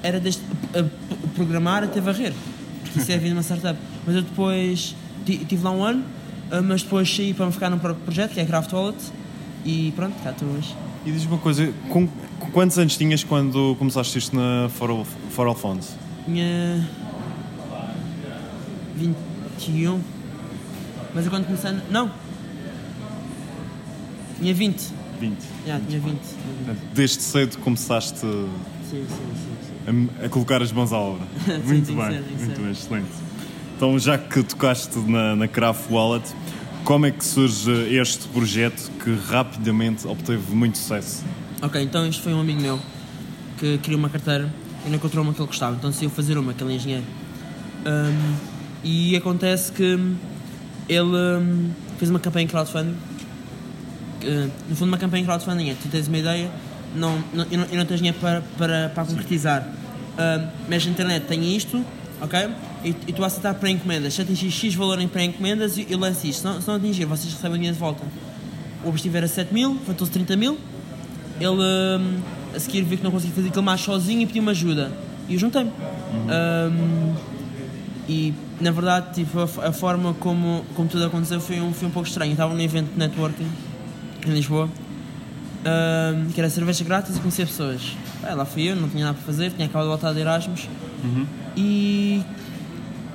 era 0.02 0.18
desde 0.20 0.42
a- 0.74 0.80
a 0.80 1.28
programar 1.34 1.82
até 1.84 2.00
varrer. 2.00 2.32
Porque 2.82 2.98
isso 3.00 3.10
é 3.10 3.14
a 3.14 3.18
vida 3.18 3.28
de 3.30 3.36
uma 3.36 3.42
startup. 3.42 3.78
Mas 4.06 4.16
eu 4.16 4.22
depois 4.22 4.94
ti- 5.24 5.44
tive 5.44 5.62
lá 5.62 5.70
um 5.70 5.82
ano, 5.82 6.04
ah, 6.50 6.60
mas 6.62 6.82
depois 6.82 7.14
saí 7.14 7.32
para 7.32 7.46
me 7.46 7.52
ficar 7.52 7.70
num 7.70 7.78
pro- 7.78 7.94
projeto 7.94 8.32
que 8.32 8.40
é 8.40 8.44
Craft 8.44 8.72
Wallet. 8.72 8.98
E 9.64 9.92
pronto, 9.96 10.14
cá 10.22 10.30
estou 10.30 10.48
hoje. 10.50 10.74
E 11.04 11.10
diz 11.10 11.24
uma 11.24 11.38
coisa, 11.38 11.72
com 11.88 12.08
quantos 12.52 12.78
anos 12.78 12.96
tinhas 12.96 13.22
quando 13.24 13.74
começaste 13.78 14.18
isto 14.18 14.34
na 14.36 14.68
For, 14.70 15.04
For 15.30 15.46
Alphonse? 15.46 15.94
Tinha 16.24 16.86
21. 18.96 20.00
Mas 21.14 21.24
eu 21.24 21.30
quando 21.30 21.46
comecei. 21.46 21.72
Não! 21.90 22.10
Tinha 24.38 24.54
20. 24.54 24.92
20. 25.20 25.36
Já, 25.66 25.80
tinha 25.80 26.00
20. 26.00 26.18
Desde 26.94 27.22
cedo 27.22 27.58
começaste 27.58 28.20
Sim, 28.20 28.58
sim, 28.90 29.06
sim. 29.08 30.08
a, 30.20 30.26
a 30.26 30.28
colocar 30.28 30.60
as 30.62 30.72
mãos 30.72 30.92
à 30.92 30.98
obra. 30.98 31.26
Muito 31.64 31.92
bem, 31.92 32.10
ser, 32.10 32.22
muito 32.38 32.60
bem, 32.60 32.70
excelente. 32.70 33.08
Então, 33.76 33.98
já 33.98 34.16
que 34.16 34.42
tocaste 34.42 34.98
na, 34.98 35.36
na 35.36 35.48
Craft 35.48 35.90
Wallet, 35.90 36.34
como 36.84 37.04
é 37.06 37.10
que 37.10 37.24
surge 37.24 37.70
este 37.94 38.28
projeto 38.28 38.90
que 39.02 39.14
rapidamente 39.28 40.06
obteve 40.06 40.54
muito 40.54 40.78
sucesso? 40.78 41.24
Ok, 41.66 41.82
então 41.82 42.06
isto 42.06 42.22
foi 42.22 42.32
um 42.32 42.40
amigo 42.40 42.60
meu 42.60 42.78
que 43.58 43.76
queria 43.78 43.98
uma 43.98 44.08
carteira 44.08 44.48
e 44.86 44.88
não 44.88 44.94
encontrou 44.94 45.24
uma 45.24 45.34
que 45.34 45.40
ele 45.40 45.48
gostava, 45.48 45.74
então 45.74 45.90
decidiu 45.90 46.10
fazer 46.10 46.38
uma, 46.38 46.54
que 46.54 46.62
ele 46.62 46.74
é 46.74 46.76
engenheiro. 46.76 47.04
Ahm, 47.84 48.36
e 48.84 49.16
acontece 49.16 49.72
que 49.72 49.98
ele 50.88 51.16
ahm, 51.16 51.70
fez 51.98 52.08
uma 52.08 52.20
campanha 52.20 52.44
em 52.44 52.46
crowdfunding. 52.46 52.94
que, 54.20 54.48
no 54.68 54.76
fundo, 54.76 54.90
uma 54.90 54.96
campanha 54.96 55.24
em 55.24 55.26
crowdfunding 55.26 55.70
é 55.70 55.74
tu 55.74 55.88
tens 55.88 56.06
uma 56.06 56.18
ideia 56.18 56.48
não, 56.94 57.18
não, 57.34 57.44
e, 57.50 57.56
não, 57.56 57.66
e 57.72 57.76
não 57.76 57.84
tens 57.84 57.96
dinheiro 57.96 58.18
para, 58.20 58.42
para, 58.56 58.88
para 58.90 59.04
concretizar. 59.04 59.68
Ahm, 60.16 60.48
mas 60.68 60.86
a 60.86 60.88
internet 60.88 61.26
tem 61.26 61.56
isto, 61.56 61.84
ok? 62.20 62.48
E, 62.84 62.90
e 63.08 63.12
tu 63.12 63.24
aceitar 63.24 63.54
para 63.54 63.68
encomendas. 63.70 64.14
Se 64.14 64.22
atingir 64.22 64.52
X 64.52 64.72
valor 64.76 65.00
em 65.00 65.08
pré-encomendas, 65.08 65.76
e, 65.76 65.86
e 65.90 65.96
lance 65.96 66.28
isto. 66.28 66.42
Se 66.42 66.44
não, 66.44 66.60
se 66.60 66.68
não 66.68 66.76
atingir, 66.76 67.06
vocês 67.06 67.34
recebem 67.34 67.56
dinheiro 67.56 67.74
de 67.74 67.80
volta. 67.80 68.04
O 68.84 68.88
objetivo 68.88 69.16
era 69.16 69.26
7 69.26 69.52
mil, 69.52 69.76
faltou-se 69.84 70.12
30 70.12 70.36
mil. 70.36 70.56
Ele 71.40 71.50
hum, 71.50 72.20
a 72.54 72.58
seguir 72.58 72.82
viu 72.82 72.98
que 72.98 73.04
não 73.04 73.10
conseguia 73.10 73.34
fazer 73.34 73.48
aquilo 73.48 73.64
mais 73.64 73.80
sozinho 73.80 74.22
e 74.22 74.26
pediu-me 74.26 74.50
ajuda. 74.50 74.90
E 75.28 75.34
eu 75.34 75.38
juntei-me. 75.38 75.70
Hum, 75.70 77.14
e 78.08 78.32
na 78.60 78.70
verdade, 78.70 79.14
tipo, 79.14 79.38
a, 79.40 79.68
a 79.68 79.72
forma 79.72 80.14
como, 80.14 80.64
como 80.74 80.88
tudo 80.88 81.04
aconteceu 81.04 81.40
foi 81.40 81.60
um, 81.60 81.72
foi 81.72 81.88
um 81.88 81.90
pouco 81.90 82.08
estranho. 82.08 82.30
Eu 82.30 82.34
estava 82.34 82.54
num 82.54 82.60
evento 82.60 82.92
de 82.92 82.98
networking 82.98 83.48
em 84.26 84.30
Lisboa, 84.30 84.68
hum, 84.68 86.30
que 86.32 86.40
era 86.40 86.48
cerveja 86.48 86.84
grátis 86.84 87.16
e 87.16 87.20
conhecer 87.20 87.46
pessoas. 87.46 87.96
Bem, 88.22 88.34
lá 88.34 88.44
fui 88.44 88.70
eu, 88.70 88.76
não 88.76 88.88
tinha 88.88 89.04
nada 89.04 89.16
para 89.16 89.26
fazer, 89.26 89.52
tinha 89.52 89.66
acabado 89.66 89.84
de 89.84 89.88
voltar 89.90 90.12
de 90.12 90.20
Erasmus. 90.20 90.68
E 91.56 92.22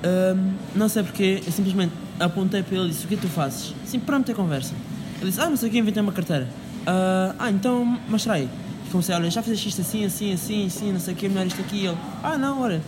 hum, 0.05 0.53
não 0.75 0.87
sei 0.89 1.03
porque, 1.03 1.41
eu 1.45 1.51
simplesmente 1.51 1.93
apontei 2.19 2.61
para 2.63 2.77
ele 2.77 2.87
e 2.87 2.89
disse: 2.89 3.05
O 3.05 3.07
que 3.07 3.15
é 3.15 3.17
que 3.17 3.23
tu 3.23 3.29
fazes? 3.29 3.73
Sim, 3.85 3.99
para 3.99 4.19
meter 4.19 4.35
conversa. 4.35 4.73
Ele 5.19 5.29
disse: 5.29 5.41
Ah, 5.41 5.49
não 5.49 5.57
sei 5.57 5.69
o 5.69 5.71
que, 5.71 5.77
inventei 5.79 6.01
uma 6.01 6.11
carteira. 6.11 6.47
Ah, 6.85 7.35
ah, 7.39 7.51
então 7.51 7.85
mostra 8.09 8.33
aí. 8.33 8.49
E 8.87 8.89
comecei: 8.89 9.13
Olha, 9.15 9.29
já 9.29 9.41
fizeste 9.41 9.69
isto 9.69 9.81
assim, 9.81 10.05
assim, 10.05 10.33
assim, 10.33 10.65
assim, 10.65 10.91
não 10.91 10.99
sei 10.99 11.13
o 11.13 11.17
que, 11.17 11.27
melhor 11.29 11.47
isto 11.47 11.61
aqui. 11.61 11.77
E 11.77 11.87
ele: 11.87 11.97
Ah, 12.23 12.37
não, 12.37 12.61
olha. 12.61 12.81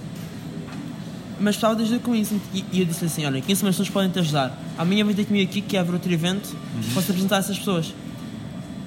Mas 1.40 1.56
precisava 1.56 1.76
de 1.76 1.84
ajuda 1.84 2.00
com 2.00 2.16
isso. 2.16 2.40
E, 2.54 2.64
e 2.72 2.80
eu 2.80 2.86
disse 2.86 3.06
assim: 3.06 3.26
Olha, 3.26 3.42
15 3.42 3.64
pessoas 3.64 3.90
podem 3.90 4.10
te 4.10 4.20
ajudar. 4.20 4.58
Amanhã 4.78 5.06
vai 5.06 5.14
ter 5.14 5.26
comigo 5.26 5.50
aqui, 5.50 5.62
que 5.62 5.78
é 5.78 5.82
outro 5.82 6.12
evento, 6.12 6.56
posso 6.94 7.12
apresentar 7.12 7.38
essas 7.38 7.58
pessoas. 7.58 7.94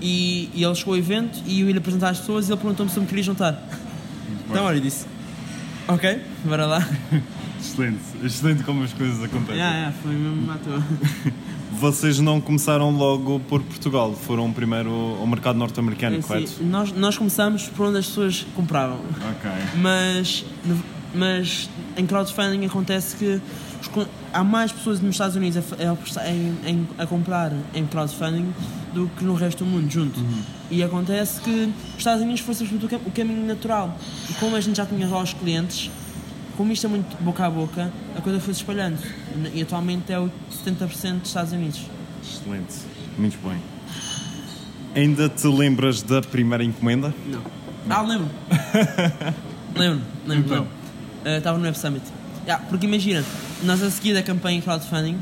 E, 0.01 0.51
e 0.55 0.63
ele 0.63 0.75
chegou 0.75 0.95
ao 0.95 0.99
evento 0.99 1.43
e 1.47 1.61
eu 1.61 1.71
ia 1.71 1.79
apresentar 1.79 2.11
as 2.11 2.21
pessoas 2.21 2.49
e 2.49 2.53
ele 2.53 2.61
perguntou-me 2.61 2.91
se 2.91 2.99
eu 2.99 3.03
me 3.03 3.09
queria 3.09 3.25
juntar. 3.25 3.63
Então, 4.49 4.65
olha, 4.65 4.77
eu 4.77 4.81
disse: 4.83 5.07
Ok, 5.89 6.21
bora 6.45 6.67
lá. 6.67 6.89
Excelente, 7.59 8.01
excelente 8.23 8.63
como 8.63 8.85
as 8.85 8.93
coisas 8.93 9.23
acontecem. 9.25 9.57
Yeah, 9.57 9.77
yeah, 9.77 9.97
foi 10.03 10.13
mesmo 10.13 10.51
à 10.51 10.57
toa. 10.57 10.83
Vocês 11.81 12.19
não 12.21 12.41
começaram 12.41 12.91
logo 12.91 13.39
por 13.49 13.63
Portugal, 13.63 14.13
foram 14.15 14.51
primeiro 14.53 14.91
ao 15.21 15.27
mercado 15.27 15.59
norte-americano, 15.59 16.17
É, 16.17 16.21
correto? 16.23 16.49
sim, 16.49 16.65
nós, 16.65 16.91
nós 16.93 17.19
começamos 17.19 17.69
por 17.69 17.87
onde 17.87 17.99
as 17.99 18.07
pessoas 18.07 18.47
compravam, 18.55 18.97
Ok. 18.97 19.51
mas, 19.77 20.45
mas 21.15 21.69
em 21.97 22.07
crowdfunding 22.07 22.65
acontece 22.65 23.17
que 23.17 23.41
os 23.81 24.07
há 24.33 24.43
mais 24.43 24.73
pessoas 24.73 25.01
nos 25.01 25.15
Estados 25.15 25.37
Unidos 25.37 25.59
a, 25.59 26.21
a 26.21 26.31
em, 26.69 26.89
a 26.99 27.07
comprar 27.07 27.53
em 27.75 27.87
crowdfunding 27.87 28.53
do 28.95 29.09
que 29.17 29.25
no 29.25 29.35
resto 29.35 29.65
do 29.65 29.71
mundo 29.71 29.91
junto. 29.91 30.19
E 30.71 30.83
acontece 30.83 31.41
que 31.43 31.51
os 31.91 31.99
Estados 31.99 32.23
Unidos 32.23 32.41
foi 32.41 32.55
simplesmente 32.55 33.03
o 33.07 33.11
caminho 33.11 33.47
natural. 33.47 33.97
E 34.31 34.35
como 34.35 34.57
a 34.57 34.61
gente 34.61 34.77
já 34.77 34.87
tinha 34.87 35.07
lá 35.07 35.23
os 35.23 35.33
clientes, 35.35 35.91
como 36.57 36.73
isto 36.73 36.87
é 36.87 36.91
muito 36.91 37.17
boca 37.23 37.45
a 37.47 37.51
boca, 37.51 37.93
a 38.17 38.21
coisa 38.21 38.41
foi 38.41 38.55
se 38.55 38.61
espalhando. 38.61 38.99
E, 39.55 39.63
atualmente 39.63 40.13
é 40.13 40.19
o 40.19 40.31
70% 40.65 41.21
dos 41.21 41.29
Estados 41.29 41.53
Unidos. 41.53 41.83
Excelente, 42.23 42.75
muito 43.19 43.39
bem. 43.47 43.59
Ainda 44.95 45.29
te 45.29 45.47
lembras 45.47 46.03
da 46.03 46.23
primeira 46.23 46.65
encomenda? 46.65 47.15
Não. 47.27 47.43
Ah, 47.89 48.03
lembro. 48.03 48.31
lembro, 49.77 50.03
lembro. 50.27 50.45
Então. 50.47 50.67
lembro. 51.25 51.39
Estava 51.39 51.59
no 51.59 51.65
Web 51.65 51.79
Summit. 51.79 52.05
Yeah, 52.45 52.65
porque 52.69 52.87
imagina, 52.87 53.25
nós 53.65 53.83
a 53.83 53.91
seguir 53.91 54.15
da 54.15 54.23
campanha 54.23 54.63
crowdfunding, 54.63 55.19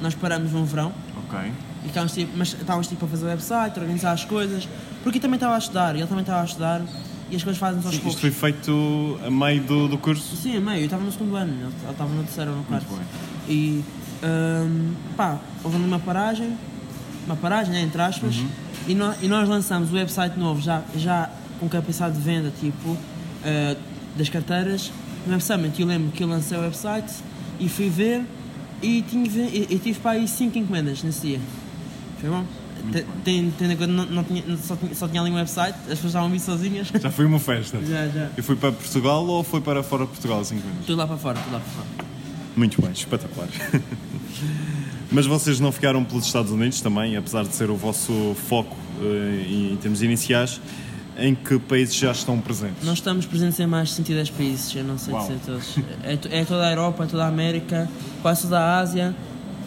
nós 0.00 0.14
paramos 0.14 0.52
num 0.52 0.64
verão, 0.64 0.92
Ok. 1.26 1.38
e 1.84 1.88
ficámos, 1.88 2.12
tipo, 2.12 2.32
mas 2.36 2.48
estávamos 2.54 2.86
tipo 2.88 3.04
a 3.04 3.08
fazer 3.08 3.26
o 3.26 3.28
website, 3.28 3.78
a 3.78 3.82
organizar 3.82 4.12
as 4.12 4.24
coisas, 4.24 4.66
porque 5.02 5.18
eu 5.18 5.22
também 5.22 5.36
estava 5.36 5.54
a 5.54 5.58
estudar, 5.58 5.94
e 5.94 5.98
ele 5.98 6.06
também 6.06 6.22
estava 6.22 6.40
a 6.40 6.44
estudar, 6.44 6.80
e 7.30 7.36
as 7.36 7.42
coisas 7.42 7.58
fazem-se 7.58 7.86
aos 7.86 7.94
Isto 7.94 8.04
poucos. 8.04 8.20
foi 8.20 8.30
feito 8.30 9.18
a 9.26 9.30
meio 9.30 9.62
do, 9.62 9.88
do 9.88 9.98
curso? 9.98 10.36
Sim, 10.36 10.56
a 10.56 10.60
meio, 10.60 10.80
eu 10.80 10.84
estava 10.84 11.02
no 11.04 11.12
segundo 11.12 11.36
ano, 11.36 11.52
ele 11.52 11.72
estava 11.90 12.10
no 12.12 12.22
terceiro 12.24 12.50
ou 12.52 12.56
no 12.58 12.64
quarto. 12.64 12.86
bem. 12.88 12.98
E 13.48 13.84
hum, 14.24 14.92
pá, 15.16 15.38
houve 15.62 15.76
uma 15.76 15.98
paragem, 15.98 16.56
uma 17.26 17.36
paragem, 17.36 17.72
né, 17.72 17.82
entre 17.82 18.00
aspas, 18.00 18.34
e, 18.86 18.94
nó- 18.94 19.14
e 19.22 19.28
nós 19.28 19.48
lançamos 19.48 19.90
o 19.92 19.94
website 19.94 20.38
novo 20.38 20.60
já, 20.60 20.82
já 20.96 21.30
com 21.60 21.68
capacidade 21.68 22.14
de 22.16 22.20
venda 22.22 22.52
tipo 22.60 22.96
eh, 23.44 23.76
das 24.16 24.28
carteiras 24.28 24.90
no 25.26 25.32
Web 25.32 25.42
Summit. 25.44 25.80
Eu 25.80 25.86
lembro 25.86 26.10
que 26.12 26.22
eu 26.24 26.28
lancei 26.28 26.56
o 26.56 26.60
website 26.62 27.12
e 27.60 27.68
fui 27.68 27.88
ver 27.90 28.24
e, 28.82 29.02
tinha, 29.02 29.26
e, 29.48 29.66
e 29.70 29.78
tive 29.78 29.98
para 30.00 30.12
aí 30.12 30.26
5 30.28 30.56
encomendas 30.58 31.02
nesse 31.02 31.26
dia. 31.26 31.40
Foi 32.20 32.30
bom. 32.30 32.44
Te- 32.92 33.04
Tem, 33.24 33.50
tem, 33.50 33.76
não, 33.86 34.04
não 34.06 34.24
tinha, 34.24 34.42
só, 34.56 34.76
tinha, 34.76 34.94
só 34.94 35.06
tinha 35.08 35.20
ali 35.20 35.30
um 35.30 35.34
website, 35.34 35.74
as 35.80 35.86
pessoas 35.88 36.06
estavam 36.06 36.28
a 36.28 36.30
vir 36.30 36.40
sozinhas. 36.40 36.88
Já 37.00 37.10
foi 37.10 37.24
uma 37.26 37.38
festa. 37.38 37.78
já, 37.84 38.08
já. 38.08 38.30
E 38.36 38.42
foi 38.42 38.56
para 38.56 38.72
Portugal 38.72 39.26
ou 39.26 39.42
foi 39.44 39.60
para 39.60 39.82
fora 39.82 40.04
de 40.04 40.10
Portugal, 40.10 40.44
5 40.44 40.66
anos? 40.66 40.86
Tudo 40.86 40.98
lá 40.98 41.06
para 41.06 41.16
fora, 41.16 41.38
tudo 41.40 41.52
lá 41.52 41.60
para 41.60 41.70
fora. 41.70 42.08
Muito 42.56 42.80
bem, 42.82 42.90
espetacular. 42.92 43.48
Mas 45.10 45.26
vocês 45.26 45.58
não 45.58 45.72
ficaram 45.72 46.04
pelos 46.04 46.26
Estados 46.26 46.50
Unidos 46.52 46.80
também, 46.80 47.16
apesar 47.16 47.44
de 47.44 47.54
ser 47.54 47.70
o 47.70 47.76
vosso 47.76 48.34
foco 48.48 48.76
eh, 49.02 49.46
em 49.72 49.76
termos 49.76 50.02
iniciais, 50.02 50.60
em 51.18 51.34
que 51.34 51.58
países 51.58 51.94
já 51.94 52.12
estão 52.12 52.38
presentes? 52.40 52.84
Nós 52.84 52.98
estamos 52.98 53.24
presentes 53.24 53.58
em 53.58 53.66
mais 53.66 53.88
de 53.88 53.94
110 53.96 54.30
países, 54.30 54.74
eu 54.76 54.84
não 54.84 54.98
sei 54.98 55.14
Uau. 55.14 55.22
dizer 55.26 55.38
todos. 55.46 55.78
É, 56.02 56.40
é 56.40 56.44
toda 56.44 56.66
a 56.66 56.70
Europa, 56.70 57.06
toda 57.06 57.24
a 57.24 57.28
América, 57.28 57.88
quase 58.22 58.42
toda 58.42 58.60
a 58.60 58.78
Ásia, 58.78 59.14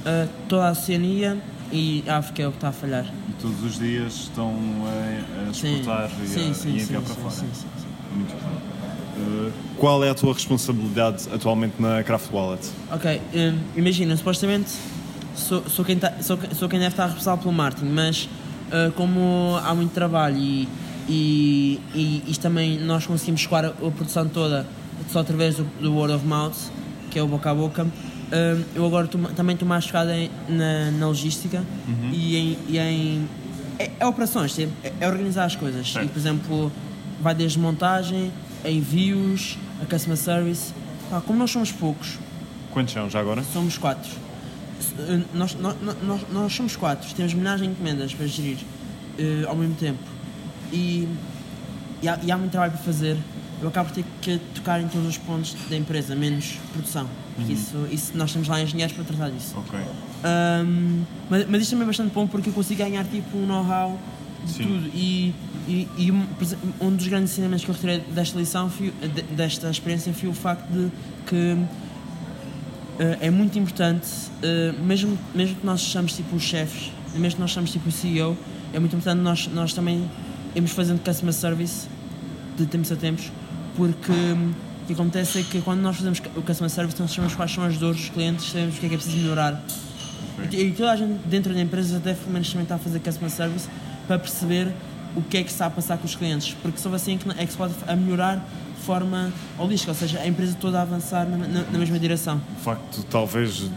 eh, 0.06 0.28
toda 0.48 0.68
a 0.68 0.72
Oceania 0.72 1.38
e 1.72 2.04
a 2.08 2.18
África 2.18 2.42
é 2.44 2.48
o 2.48 2.52
que 2.52 2.58
está 2.58 2.70
a 2.70 2.72
falhar. 2.72 3.06
E 3.06 3.34
todos 3.42 3.64
os 3.64 3.80
dias 3.80 4.14
estão 4.14 4.54
a, 4.86 5.50
a 5.50 5.54
Sim, 5.54 5.76
exportar 5.76 6.10
e, 6.24 6.28
sim, 6.28 6.52
a, 6.52 6.54
sim, 6.54 6.70
e 6.70 6.76
a 6.76 6.80
sim, 6.80 6.84
enviar 6.84 7.02
sim, 7.02 7.08
para 7.08 7.16
fora. 7.16 7.30
sim, 7.36 7.48
sim, 7.54 7.68
sim. 7.78 7.88
Muito 8.16 8.32
bem. 8.34 8.72
Eh, 9.48 9.52
qual 9.78 10.04
é 10.04 10.10
a 10.10 10.16
tua 10.16 10.34
responsabilidade 10.34 11.28
atualmente 11.34 11.74
na 11.80 12.04
Craft 12.04 12.32
Wallet? 12.32 12.68
Ok, 12.92 13.22
hum, 13.34 13.58
imagina, 13.76 14.16
supostamente 14.16 14.72
sou, 15.36 15.64
sou, 15.70 15.84
quem 15.86 15.98
tá- 15.98 16.14
sou, 16.22 16.38
sou 16.54 16.68
quem 16.70 16.80
deve 16.80 16.92
estar 16.94 17.06
responsável 17.08 17.42
pelo 17.44 17.54
marketing, 17.54 17.90
mas 17.92 18.30
uh, 18.72 18.92
como 18.94 19.58
há 19.64 19.74
muito 19.76 19.92
trabalho 19.92 20.38
e, 20.38 20.68
e, 21.10 21.80
e 21.94 22.24
isto 22.28 22.42
também 22.42 22.80
nós 22.80 23.06
conseguimos 23.06 23.42
chegar 23.42 23.66
a, 23.66 23.70
a 23.70 23.72
produção 23.92 24.28
toda 24.28 24.66
só 25.10 25.20
através 25.20 25.56
do, 25.56 25.64
do 25.82 25.94
word 25.94 26.14
of 26.14 26.26
mouth, 26.26 26.56
que 27.10 27.20
é 27.20 27.24
o 27.24 27.28
boca 27.28 27.52
a 27.52 27.56
boca, 27.56 27.88
hum, 28.32 28.64
eu 28.76 28.86
agora 28.86 29.08
tô- 29.08 29.18
também 29.36 29.54
estou 29.54 29.68
mais 29.68 29.86
focado 29.86 30.12
em- 30.12 30.30
na, 30.50 30.92
na 30.92 31.08
logística 31.08 31.64
e 32.14 32.36
em. 32.38 32.58
E 32.68 32.80
em 32.80 33.28
é, 33.80 33.92
é 34.00 34.06
operações, 34.06 34.58
é, 34.60 34.68
é 35.00 35.08
organizar 35.08 35.46
as 35.46 35.56
coisas. 35.56 35.94
E, 36.04 36.08
por 36.08 36.20
exemplo, 36.20 36.72
vai 37.22 37.34
desde 37.34 37.58
montagem, 37.60 38.32
a 38.64 38.70
envios, 38.70 39.58
a 39.82 39.86
customer 39.86 40.18
service. 40.18 40.72
Pá, 41.10 41.20
como 41.22 41.40
nós 41.40 41.52
somos 41.52 41.72
poucos, 41.72 42.18
Quantos 42.72 42.94
são 42.94 43.10
já 43.10 43.20
agora? 43.20 43.44
Somos 43.52 43.78
quatro. 43.78 44.10
Eh, 44.98 45.22
Nós, 45.34 45.56
nós, 45.56 45.76
nós, 46.04 46.22
nós 46.32 46.54
somos 46.54 46.76
quatro. 46.78 47.14
Temos 47.16 47.34
milhares 47.34 47.62
de 47.62 47.68
encomendas 47.68 48.14
para 48.14 48.26
gerir 48.28 48.58
eh, 49.20 49.44
ao 49.46 49.56
mesmo 49.58 49.76
tempo. 49.76 50.00
E, 50.72 51.06
e, 52.02 52.08
há, 52.08 52.18
e 52.24 52.32
há 52.32 52.38
muito 52.38 52.52
trabalho 52.52 52.72
para 52.72 52.82
fazer. 52.82 53.18
Eu 53.62 53.68
acabo 53.68 53.90
por 53.90 53.96
ter 53.96 54.06
que 54.22 54.40
tocar 54.56 54.82
em 54.82 54.88
todos 54.88 55.08
os 55.08 55.18
pontos 55.18 55.56
da 55.70 55.78
empresa, 55.78 56.16
menos 56.16 56.58
produção. 56.74 57.08
Porque 57.36 57.54
Isso, 57.54 57.88
isso, 57.92 58.12
nós 58.18 58.32
temos 58.34 58.48
lá 58.48 58.60
engenheiros 58.62 58.96
para 58.96 59.04
tratar 59.06 59.30
disso. 59.30 59.54
Ok. 59.58 59.80
Ahm, 60.24 61.04
mas, 61.30 61.46
mas 61.48 61.62
isto 61.62 61.72
também 61.72 61.84
é 61.84 61.88
bastante 61.88 62.12
bom 62.14 62.26
porque 62.28 62.50
eu 62.50 62.54
consigo 62.54 62.80
ganhar 62.84 63.04
tipo 63.06 63.38
um 63.38 63.46
know-how 63.46 64.00
de 64.44 64.52
Sim. 64.52 64.64
tudo. 64.64 64.88
E, 64.96 65.34
e, 65.68 65.88
e 65.96 66.12
um, 66.12 66.26
um 66.82 66.96
dos 66.96 67.08
grandes 67.08 67.32
ensinamentos 67.34 67.64
que 67.64 67.70
eu 67.70 67.76
retirei 67.76 68.00
desta 68.00 68.40
lição, 68.40 68.68
foi, 68.70 68.92
de- 68.92 69.22
desta 69.36 69.70
experiência, 69.70 70.12
foi 70.12 70.28
o 70.30 70.34
facto 70.34 70.68
de 70.72 70.90
que 71.28 71.58
eh, 73.00 73.18
é 73.22 73.30
muito 73.30 73.58
importante, 73.60 74.08
eh, 74.42 74.74
mesmo, 74.84 75.18
mesmo 75.36 75.56
que 75.56 75.66
nós 75.66 75.82
sejamos 75.82 76.14
tipo 76.16 76.36
os 76.36 76.44
chefes, 76.44 76.92
mesmo 77.16 77.36
que 77.36 77.42
nós 77.42 77.52
sejamos 77.52 77.72
tipo 77.72 77.90
o 77.90 77.92
CEO, 77.92 78.36
é 78.74 78.80
muito 78.80 78.96
importante 78.96 79.22
nós, 79.22 79.48
nós 79.54 79.74
também 79.74 80.10
irmos 80.56 80.72
fazendo 80.72 81.00
customer 81.04 81.34
service 81.34 81.88
de 82.58 82.66
tempos 82.66 82.92
a 82.92 82.96
tempos, 82.96 83.32
porque 83.76 84.12
hum, 84.12 84.52
o 84.84 84.88
que 84.88 84.94
acontece 84.94 85.40
é 85.40 85.44
que 85.44 85.62
quando 85.62 85.80
nós 85.82 85.96
fazemos 85.98 86.22
o 86.36 86.42
customer 86.42 86.70
service, 86.70 87.00
nós 87.02 87.12
sabemos 87.12 87.36
quais 87.36 87.52
são 87.52 87.64
as 87.64 87.78
dores 87.78 88.00
dos 88.02 88.10
clientes, 88.10 88.52
sabemos 88.52 88.76
o 88.78 88.80
que 88.80 88.86
é 88.86 88.90
que 88.90 88.96
é 88.96 88.98
preciso 88.98 89.18
melhorar. 89.18 89.64
E, 90.52 90.56
e 90.56 90.72
toda 90.72 90.92
a 90.92 90.96
gente 90.96 91.14
dentro 91.28 91.54
da 91.54 91.62
empresa 91.62 91.98
até 91.98 92.14
pelo 92.14 92.32
menos 92.32 92.50
também 92.50 92.64
está 92.64 92.76
a 92.76 92.80
fazer 92.80 93.00
customer 93.00 93.30
service 93.30 93.68
para 94.08 94.18
perceber 94.20 94.74
o 95.16 95.22
que 95.22 95.38
é 95.38 95.44
que 95.44 95.52
está 95.52 95.66
a 95.66 95.70
passar 95.70 95.98
com 95.98 96.06
os 96.06 96.16
clientes, 96.16 96.56
porque 96.62 96.78
só 96.80 96.94
assim 96.94 97.16
é 97.16 97.18
que, 97.18 97.42
é 97.44 97.46
se 97.46 97.58
pode 97.58 97.74
a 97.88 97.96
melhorar 97.96 98.38
de 98.38 98.86
forma 98.86 99.32
holística, 99.60 99.92
ou 99.92 99.96
seja, 99.98 100.20
a 100.20 100.28
empresa 100.28 100.58
toda 100.60 100.80
a 100.80 100.82
avançar 100.82 101.28
na, 101.30 101.38
na- 101.38 101.64
na 101.72 101.78
mesma 101.78 102.00
direção. 102.00 102.42
De 102.58 102.64
facto, 102.64 103.04
talvez, 103.10 103.70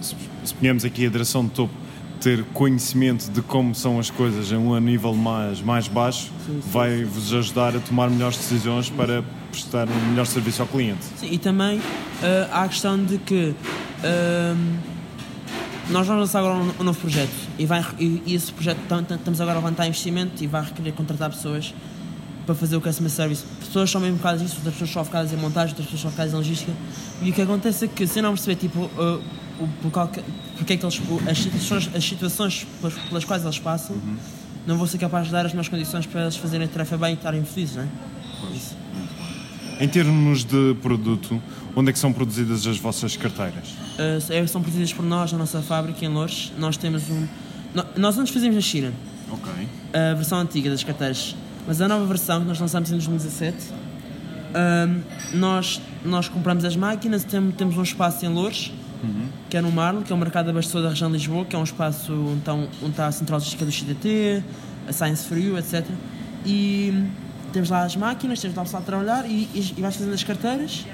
se, 0.00 0.14
se 0.44 0.54
ponhamos 0.54 0.84
aqui 0.84 1.06
a 1.06 1.08
direção 1.10 1.44
de 1.44 1.50
topo, 1.52 1.72
ter 2.20 2.42
conhecimento 2.54 3.30
de 3.30 3.42
como 3.42 3.74
são 3.74 3.98
as 3.98 4.08
coisas 4.10 4.52
a 4.52 4.56
um 4.56 4.78
nível 4.80 5.14
mais, 5.14 5.60
mais 5.60 5.88
baixo 5.88 6.30
sim, 6.46 6.60
vai-vos 6.70 7.32
ajudar 7.34 7.76
a 7.76 7.80
tomar 7.80 8.08
melhores 8.08 8.36
decisões 8.38 8.88
para 8.88 9.22
prestar 9.50 9.88
um 9.88 10.08
melhor 10.10 10.24
serviço 10.26 10.62
ao 10.62 10.68
cliente. 10.68 11.04
Sim, 11.18 11.28
e 11.30 11.38
também 11.38 11.80
eh, 12.22 12.48
há 12.50 12.62
a 12.62 12.68
questão 12.68 13.02
de 13.02 13.18
que 13.18 13.54
ehm, 14.02 14.76
nós 15.90 16.06
vamos 16.06 16.22
lançar 16.22 16.38
agora 16.40 16.54
um, 16.56 16.72
um 16.80 16.84
novo 16.84 16.98
projeto 16.98 17.30
e, 17.58 17.66
vai, 17.66 17.84
e, 17.98 18.22
e 18.26 18.34
esse 18.34 18.50
projeto 18.52 18.78
tam- 18.88 19.04
tam- 19.04 19.16
estamos 19.16 19.40
agora 19.40 19.56
a 19.58 19.60
levantar 19.60 19.86
investimento 19.86 20.42
e 20.42 20.46
vai 20.46 20.62
requerer 20.64 20.92
contratar 20.94 21.30
pessoas 21.30 21.74
para 22.46 22.54
fazer 22.54 22.76
o 22.76 22.80
customer 22.80 23.10
service. 23.10 23.44
Pessoas 23.60 23.90
são 23.90 24.00
mesmo 24.00 24.16
focadas 24.18 24.40
nisso, 24.42 24.56
outras 24.56 24.74
pessoas 24.74 24.90
são 24.92 25.04
focadas 25.04 25.32
em 25.32 25.36
montagem, 25.36 25.70
outras 25.70 25.86
pessoas 25.86 26.02
são 26.02 26.10
focadas 26.10 26.32
em 26.32 26.36
logística. 26.36 26.72
E 27.22 27.30
o 27.30 27.32
que 27.32 27.42
acontece 27.42 27.84
é 27.84 27.88
que 27.88 28.06
se 28.06 28.18
eu 28.18 28.22
não 28.22 28.30
perceber 28.32 28.56
tipo, 28.56 28.90
eh, 28.98 29.18
o, 29.60 30.08
que- 30.08 30.22
porque 30.56 30.72
é 30.72 30.76
que 30.76 30.84
eles, 30.84 31.00
as 31.28 31.38
situações, 31.38 31.90
as 31.94 32.04
situações 32.04 32.66
pelas, 32.80 32.94
pelas 32.94 33.24
quais 33.24 33.44
eles 33.44 33.58
passam, 33.58 33.96
não 34.66 34.76
vou 34.76 34.86
ser 34.86 34.98
capaz 34.98 35.26
de 35.26 35.32
dar 35.32 35.44
as 35.46 35.52
minhas 35.52 35.68
condições 35.68 36.06
para 36.06 36.22
eles 36.22 36.36
fazerem 36.36 36.66
a 36.66 36.68
tarefa 36.68 36.96
bem 36.96 37.10
e 37.10 37.14
estarem 37.14 37.44
felizes, 37.44 37.76
não 37.76 37.82
é? 37.84 37.88
Isso. 38.54 38.76
Em 39.80 39.88
termos 39.88 40.44
de 40.44 40.74
produto, 40.82 41.42
onde 41.74 41.90
é 41.90 41.92
que 41.92 41.98
são 41.98 42.12
produzidas 42.12 42.66
as 42.66 42.78
vossas 42.78 43.16
carteiras? 43.16 43.70
Uh, 43.98 44.46
são 44.48 44.62
produzidas 44.62 44.92
por 44.92 45.04
nós 45.04 45.32
na 45.32 45.38
nossa 45.38 45.60
fábrica 45.60 46.04
em 46.04 46.08
Lourdes. 46.08 46.52
Nós 46.58 46.76
temos 46.76 47.10
um. 47.10 47.26
no- 47.74 47.84
Nós 47.96 48.16
antes 48.18 48.32
fazíamos 48.32 48.54
na 48.56 48.62
China, 48.62 48.92
Ok. 49.30 49.50
a 49.92 50.14
versão 50.14 50.38
antiga 50.38 50.70
das 50.70 50.84
carteiras, 50.84 51.34
mas 51.66 51.80
a 51.80 51.88
nova 51.88 52.06
versão 52.06 52.40
que 52.42 52.46
nós 52.46 52.60
lançamos 52.60 52.88
em 52.90 52.92
2017, 52.92 53.56
um, 54.54 55.38
nós, 55.38 55.80
nós 56.04 56.28
compramos 56.28 56.64
as 56.64 56.76
máquinas, 56.76 57.24
tem- 57.24 57.50
temos 57.50 57.76
um 57.76 57.82
espaço 57.82 58.24
em 58.24 58.28
Lourdes, 58.28 58.72
que 59.50 59.56
é 59.56 59.60
no 59.60 59.70
Marlo, 59.72 60.02
que 60.02 60.12
é 60.12 60.16
o 60.16 60.18
mercado 60.18 60.50
abastecedor 60.50 60.82
da 60.84 60.88
região 60.90 61.10
de 61.10 61.16
Lisboa, 61.16 61.44
que 61.44 61.54
é 61.56 61.58
um 61.58 61.64
espaço 61.64 62.12
onde 62.12 62.38
está, 62.40 62.54
um- 62.54 62.68
onde 62.82 62.90
está 62.90 63.06
a 63.06 63.12
central 63.12 63.38
logística 63.38 63.64
do 63.64 63.70
XDT, 63.72 64.42
a 64.88 64.92
Science 64.92 65.26
for 65.26 65.38
You, 65.38 65.56
etc. 65.58 65.84
E 66.46 66.92
temos 67.52 67.70
lá 67.70 67.84
as 67.84 67.96
máquinas, 67.96 68.40
temos 68.40 68.56
lá 68.56 68.62
o 68.62 68.64
pessoal 68.66 68.82
a 68.82 68.86
trabalhar 68.86 69.26
e, 69.30 69.48
e, 69.54 69.74
e 69.76 69.80
vais 69.80 69.94
fazendo 69.96 70.12
as 70.14 70.22
carteiras, 70.24 70.84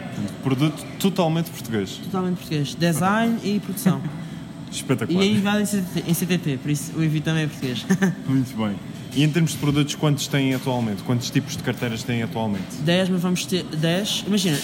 produto 0.43 0.85
totalmente 0.99 1.51
português. 1.51 1.93
totalmente 2.05 2.37
português, 2.37 2.75
design 2.75 3.39
e 3.43 3.59
produção. 3.61 4.01
Espetacular. 4.71 5.21
E 5.21 5.27
é 5.29 5.33
enviado 5.33 5.61
em 5.61 5.67
CTT, 5.67 6.05
em 6.09 6.15
CTT, 6.15 6.59
por 6.59 6.71
isso 6.71 6.93
o 6.97 7.03
envio 7.03 7.21
também 7.23 7.43
é 7.43 7.47
português. 7.49 7.85
Muito 8.29 8.57
bem. 8.57 8.77
E 9.13 9.25
em 9.25 9.29
termos 9.29 9.51
de 9.51 9.57
produtos, 9.59 9.97
quantos 9.97 10.29
têm 10.29 10.55
atualmente? 10.55 11.03
Quantos 11.03 11.29
tipos 11.31 11.57
de 11.57 11.63
carteiras 11.65 12.05
têm 12.05 12.23
atualmente? 12.23 12.77
10, 12.85 13.09
mas 13.09 13.21
vamos 13.21 13.45
ter 13.45 13.65
10. 13.65 14.25
Imagina, 14.29 14.57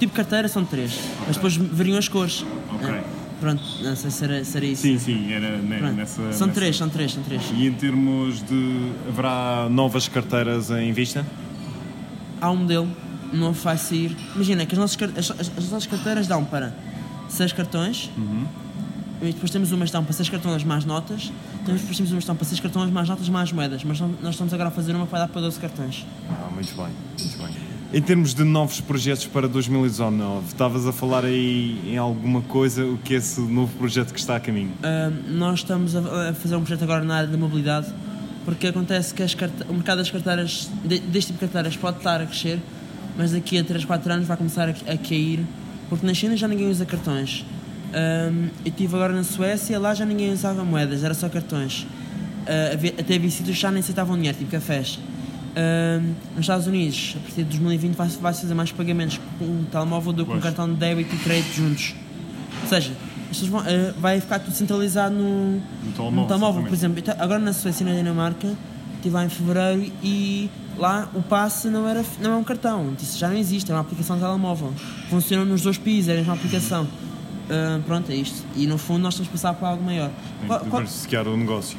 tipo 0.00 0.12
de 0.12 0.16
carteira 0.16 0.48
são 0.48 0.64
3, 0.64 0.92
mas 1.26 1.36
depois 1.36 1.56
variam 1.56 1.96
as 1.98 2.08
cores. 2.08 2.44
Ok. 2.74 2.88
É. 2.88 3.04
Pronto, 3.40 3.62
não 3.82 3.96
sei 3.96 4.10
se 4.10 4.22
era, 4.24 4.44
se 4.44 4.54
era 4.56 4.66
isso. 4.66 4.82
Sim, 4.82 4.98
sim, 4.98 5.32
era 5.32 5.58
Pronto. 5.78 5.94
nessa. 5.94 6.32
são 6.32 6.46
nessa- 6.48 6.60
3, 6.60 6.76
são 6.76 6.88
3, 6.90 7.12
são 7.12 7.22
3. 7.22 7.42
E 7.56 7.66
em 7.66 7.72
termos 7.72 8.42
de. 8.42 8.92
haverá 9.08 9.66
novas 9.70 10.08
carteiras 10.08 10.70
em 10.70 10.92
vista? 10.92 11.24
Há 12.40 12.50
um 12.50 12.56
modelo 12.56 12.88
novo 13.32 13.58
vai 13.62 13.78
sair. 13.78 14.14
Imagina 14.34 14.66
que 14.66 14.74
as 14.74 14.78
nossas, 14.78 14.98
as, 15.16 15.30
as- 15.30 15.52
as 15.56 15.70
nossas 15.70 15.86
carteiras 15.86 16.26
dão 16.26 16.44
para 16.44 16.74
6 17.28 17.52
cartões. 17.52 18.10
E 19.22 19.32
depois 19.32 19.50
temos 19.50 19.70
umas 19.72 19.88
que 19.90 19.92
dão 19.94 20.02
para 20.04 20.12
6 20.14 20.28
cartões 20.28 20.64
mais 20.64 20.84
notas. 20.84 21.30
Temos, 21.64 21.80
depois 21.82 21.96
temos 21.96 22.12
umas 22.12 22.24
que 22.24 22.26
dão 22.26 22.36
para 22.36 22.46
6 22.46 22.60
cartões 22.60 22.90
mais 22.90 23.08
notas 23.08 23.28
mais 23.28 23.52
moedas. 23.52 23.84
Mas 23.84 24.00
nós 24.00 24.30
estamos 24.30 24.52
agora 24.52 24.68
a 24.68 24.72
fazer 24.72 24.94
uma 24.94 25.04
que 25.06 25.12
vai 25.12 25.20
dar 25.20 25.28
para 25.28 25.40
12 25.42 25.58
cartões. 25.60 26.04
Ah, 26.30 26.48
muito 26.52 26.74
bem, 26.74 26.88
muito 27.18 27.38
bem. 27.38 27.69
Em 27.92 28.00
termos 28.00 28.34
de 28.34 28.44
novos 28.44 28.80
projetos 28.80 29.26
para 29.26 29.48
2019, 29.48 30.46
estavas 30.46 30.86
a 30.86 30.92
falar 30.92 31.24
aí 31.24 31.76
em 31.84 31.96
alguma 31.98 32.40
coisa, 32.40 32.84
o 32.84 32.96
que 32.98 33.14
é 33.14 33.16
esse 33.16 33.40
novo 33.40 33.76
projeto 33.76 34.12
que 34.14 34.20
está 34.20 34.36
a 34.36 34.40
caminho? 34.40 34.70
Uh, 34.78 35.32
nós 35.32 35.58
estamos 35.58 35.96
a, 35.96 36.32
fazer 36.34 36.54
um 36.54 36.60
projeto 36.60 36.84
agora 36.84 37.04
na 37.04 37.16
área 37.16 37.28
da 37.28 37.36
mobilidade, 37.36 37.92
porque 38.44 38.68
acontece 38.68 39.12
que 39.12 39.24
o 39.68 39.74
mercado 39.74 39.98
das 39.98 40.08
carteiras, 40.08 40.70
de- 40.84 41.00
deste 41.00 41.32
tipo 41.32 41.44
de 41.44 41.50
carteiras, 41.52 41.76
pode 41.76 41.96
estar 41.96 42.20
a 42.20 42.26
crescer, 42.26 42.60
mas 43.18 43.32
daqui 43.32 43.58
a 43.58 43.64
3, 43.64 43.84
4 43.84 44.12
anos 44.12 44.28
vai 44.28 44.36
começar 44.36 44.68
a, 44.68 44.72
cair, 44.96 45.44
porque 45.88 46.06
na 46.06 46.14
China 46.14 46.36
já 46.36 46.46
ninguém 46.46 46.70
usa 46.70 46.86
cartões. 46.86 47.44
Um, 47.92 48.44
eu 48.64 48.68
estive 48.70 48.94
agora 48.94 49.12
na 49.12 49.24
Suécia, 49.24 49.76
lá 49.80 49.94
já 49.94 50.04
ninguém 50.04 50.32
usava 50.32 50.64
moedas, 50.64 51.02
era 51.02 51.12
só 51.12 51.28
cartões. 51.28 51.82
Uh, 51.82 53.00
até 53.00 53.16
havia 53.16 53.30
sítios 53.30 53.58
já 53.58 53.68
nem 53.68 53.80
aceitavam 53.80 54.14
dinheiro, 54.14 54.38
tipo 54.38 54.52
cafés. 54.52 54.96
Um, 55.56 56.14
nos 56.36 56.40
Estados 56.42 56.66
Unidos, 56.66 57.14
a 57.16 57.20
partir 57.20 57.42
de 57.42 57.50
2020, 57.50 57.94
vai- 57.96 58.08
vai-se 58.08 58.40
fazer 58.42 58.54
mais 58.54 58.70
pagamentos 58.70 59.20
com 59.38 59.44
um 59.44 59.64
telemóvel 59.64 60.12
do 60.12 60.24
que 60.24 60.30
com 60.30 60.36
um 60.36 60.40
cartão 60.40 60.68
de 60.68 60.74
débito 60.78 61.14
e 61.14 61.18
crédito 61.18 61.52
juntos. 61.54 61.94
Ou 62.62 62.68
seja, 62.68 62.92
vão, 63.48 63.62
eh, 63.66 63.92
vai 63.98 64.20
ficar 64.20 64.38
tudo 64.38 64.54
centralizado 64.54 65.14
no, 65.14 65.54
No 66.22 66.28
telemóvel, 66.28 66.62
Por 66.68 66.74
exemplo, 66.74 66.98
então, 67.00 67.14
agora 67.18 67.40
na 67.40 67.52
Suécia 67.52 67.82
e 67.84 67.86
na 67.88 67.94
Dinamarca, 67.94 68.48
estive 68.96 69.14
lá 69.14 69.24
em 69.24 69.28
fevereiro 69.28 69.92
e 70.04 70.48
lá 70.78 71.08
o 71.14 71.22
passe 71.22 71.68
não, 71.68 71.88
era, 71.88 72.04
não 72.22 72.32
é 72.32 72.36
um 72.36 72.44
cartão, 72.44 72.94
isso 73.00 73.18
já 73.18 73.28
não 73.28 73.36
existe, 73.36 73.70
é 73.72 73.74
uma 73.74 73.80
aplicação 73.80 74.16
de 74.16 74.22
telemóvel. 74.22 74.72
Funciona 75.08 75.44
nos 75.44 75.62
dois 75.62 75.78
países, 75.78 76.08
é 76.08 76.12
a 76.12 76.16
mesma 76.16 76.34
aplicação. 76.34 76.86
Ah, 77.50 77.80
pronto, 77.84 78.08
é 78.12 78.14
isto. 78.14 78.44
E 78.54 78.66
no 78.68 78.78
fundo 78.78 79.00
nós 79.00 79.14
estamos 79.14 79.28
a 79.28 79.32
passar 79.32 79.54
para 79.54 79.68
algo 79.70 79.82
maior. 79.82 80.10
Tem 80.40 80.48
que 80.58 80.64
diversificar 80.66 81.26
o 81.26 81.36
negócio. 81.36 81.76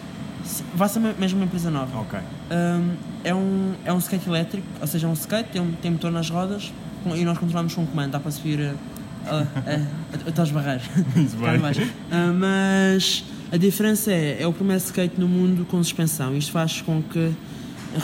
Vai 0.76 0.90
ser 0.90 1.00
me- 1.00 1.14
mesmo 1.18 1.40
uma 1.40 1.46
empresa 1.46 1.70
nova. 1.72 2.00
Ok. 2.00 2.20
Um, 2.20 2.94
é, 3.24 3.34
um, 3.36 3.74
é 3.86 3.94
um 3.94 3.98
skate 4.00 4.28
elétrico, 4.28 4.68
ou 4.80 4.88
seja, 4.88 5.08
é 5.08 5.10
um 5.10 5.14
skate, 5.14 5.50
tem, 5.52 5.62
um, 5.62 5.72
tem 5.74 5.92
motor 5.92 6.12
nas 6.12 6.30
rodas 6.30 6.72
com- 7.04 7.16
e 7.16 7.24
nós 7.24 7.38
controlamos 7.38 7.74
com 7.74 7.82
um 7.82 7.86
comando, 7.86 8.12
dá 8.12 8.20
para 8.20 8.32
subir 8.32 8.74
até 10.28 10.42
aos 10.42 10.52
barreiros. 10.52 10.86
Muito. 11.16 11.82
Uh, 11.84 12.34
mas 12.40 13.24
a 13.52 13.58
diferença 13.58 14.12
é, 14.12 14.42
é 14.42 14.48
o 14.48 14.54
primeiro 14.54 14.82
skate 14.84 15.20
no 15.20 15.28
mundo 15.28 15.66
com 15.66 15.82
suspensão. 15.84 16.36
Isto 16.36 16.52
faz 16.52 16.82
com 16.82 17.02
que 17.02 17.32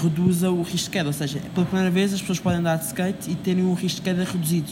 reduza 0.01 0.51
o 0.51 0.61
risco 0.61 0.85
de 0.85 0.89
queda, 0.91 1.07
ou 1.09 1.13
seja, 1.13 1.39
pela 1.53 1.65
primeira 1.65 1.89
vez 1.89 2.13
as 2.13 2.19
pessoas 2.19 2.39
podem 2.39 2.59
andar 2.59 2.77
de 2.77 2.85
skate 2.85 3.31
e 3.31 3.35
terem 3.35 3.63
um 3.63 3.73
risco 3.73 3.97
de 3.97 4.01
queda 4.03 4.23
reduzido. 4.23 4.69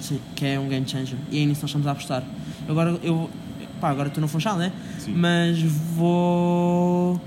Sim, 0.00 0.20
que 0.34 0.46
é 0.46 0.58
um 0.58 0.68
game 0.68 0.88
changer. 0.88 1.18
E 1.30 1.42
é 1.42 1.44
nisso 1.46 1.62
nós 1.62 1.70
estamos 1.70 1.86
a 1.86 1.90
apostar. 1.92 2.22
Agora 2.68 2.98
eu. 3.02 3.28
Pá, 3.80 3.90
agora 3.90 4.08
estou 4.08 4.20
no 4.20 4.28
Funchal, 4.28 4.56
né? 4.56 4.72
Sim. 4.98 5.12
Mas 5.14 5.60
vou. 5.60 7.20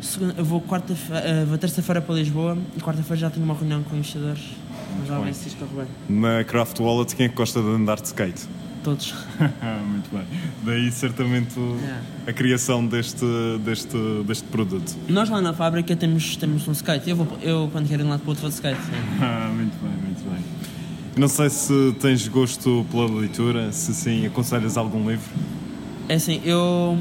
segunda- 0.00 0.34
eu 0.36 0.44
vou 0.44 0.60
quarta-feira, 0.60 1.44
vou 1.46 1.56
terça-feira 1.58 2.00
para 2.02 2.14
Lisboa 2.14 2.58
e 2.76 2.80
quarta-feira 2.80 3.16
já 3.20 3.30
tenho 3.30 3.44
uma 3.44 3.54
reunião 3.54 3.82
com 3.82 3.96
investidores. 3.96 4.42
Mas 4.98 5.08
já 5.08 5.18
bem. 5.18 5.32
se 5.32 5.48
isto 5.48 5.58
corre 5.66 5.86
bem. 6.08 6.18
Na 6.20 6.44
Craft 6.44 6.78
Wallet, 6.80 7.16
quem 7.16 7.26
é 7.26 7.28
que 7.28 7.34
gosta 7.34 7.60
de 7.60 7.68
andar 7.68 7.96
de 8.00 8.06
skate? 8.08 8.42
Todos. 8.82 9.14
Muito 9.88 10.10
bem. 10.12 10.24
Daí 10.62 10.92
certamente 10.92 11.58
Yeah. 11.58 12.02
a 12.26 12.32
criação 12.34 12.86
deste, 12.86 13.24
deste, 13.64 13.96
deste 14.26 14.44
produto. 14.44 14.94
Nós 15.08 15.30
lá 15.30 15.40
na 15.40 15.54
fábrica 15.54 15.96
temos, 15.96 16.36
temos 16.36 16.68
um 16.68 16.72
skate. 16.72 17.08
Eu, 17.08 17.16
vou, 17.16 17.26
eu 17.40 17.68
quando 17.72 17.88
quero 17.88 18.02
ir 18.02 18.04
de 18.04 18.08
um 18.08 18.10
lado 18.10 18.20
para 18.20 18.26
o 18.26 18.30
outro, 18.30 18.42
vou 18.42 18.50
de 18.50 18.56
skate. 18.56 18.78
sim. 18.82 18.90
muito 19.56 19.74
bem, 19.82 19.90
muito 20.04 20.22
bem. 20.30 20.44
Não 21.16 21.28
sei 21.28 21.48
se 21.48 21.94
tens 21.98 22.28
gosto 22.28 22.84
pela 22.90 23.06
leitura, 23.08 23.72
se 23.72 23.94
sim, 23.94 24.26
aconselhas 24.26 24.76
algum 24.76 25.08
livro. 25.08 25.30
É 26.08 26.14
assim, 26.14 26.40
eu, 26.44 26.98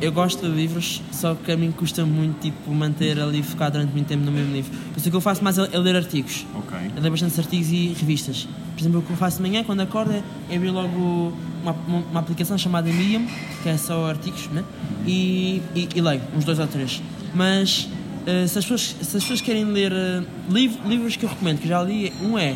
eu 0.00 0.10
gosto 0.12 0.46
de 0.46 0.52
livros, 0.52 1.02
só 1.12 1.34
que 1.34 1.52
a 1.52 1.56
mim 1.56 1.70
custa 1.70 2.04
muito 2.04 2.40
tipo, 2.40 2.70
manter 2.72 3.18
ali 3.20 3.42
focado 3.42 3.72
durante 3.78 3.92
muito 3.92 4.06
tempo 4.06 4.24
no 4.24 4.32
mesmo 4.32 4.52
livro. 4.52 4.70
Por 4.92 4.98
isso 4.98 5.08
o 5.08 5.10
que 5.10 5.16
eu 5.16 5.20
faço 5.20 5.42
mais 5.42 5.56
é, 5.58 5.68
é 5.72 5.78
ler 5.78 5.96
artigos. 5.96 6.44
Ok. 6.54 6.76
Eu 6.96 7.00
leio 7.02 7.10
bastantes 7.12 7.38
artigos 7.38 7.70
e 7.70 7.94
revistas. 7.98 8.48
Por 8.74 8.82
exemplo, 8.82 9.00
o 9.00 9.02
que 9.02 9.10
eu 9.10 9.16
faço 9.16 9.36
de 9.36 9.42
manhã, 9.42 9.62
quando 9.64 9.80
acordo, 9.80 10.12
é 10.50 10.54
abrir 10.56 10.70
logo 10.70 11.32
uma, 11.62 11.72
uma, 12.12 12.20
aplicação 12.20 12.56
chamada 12.58 12.90
Medium, 12.92 13.26
que 13.62 13.68
é 13.68 13.76
só 13.76 14.08
artigos, 14.08 14.48
né? 14.48 14.64
e, 15.06 15.62
e, 15.74 15.88
e 15.96 16.00
leio, 16.00 16.20
uns 16.36 16.44
dois 16.44 16.58
ou 16.58 16.66
três. 16.66 17.02
Mas 17.34 17.88
eh, 18.26 18.46
se, 18.46 18.58
as 18.58 18.64
pessoas, 18.64 18.82
se 19.00 19.16
as 19.16 19.22
pessoas 19.22 19.40
querem 19.40 19.64
ler 19.64 19.92
eh, 19.92 20.22
liv- 20.48 20.76
livros 20.86 21.16
que 21.16 21.24
eu 21.24 21.28
recomendo, 21.28 21.58
que 21.58 21.66
já 21.68 21.82
li, 21.82 22.12
um 22.22 22.38
é 22.38 22.54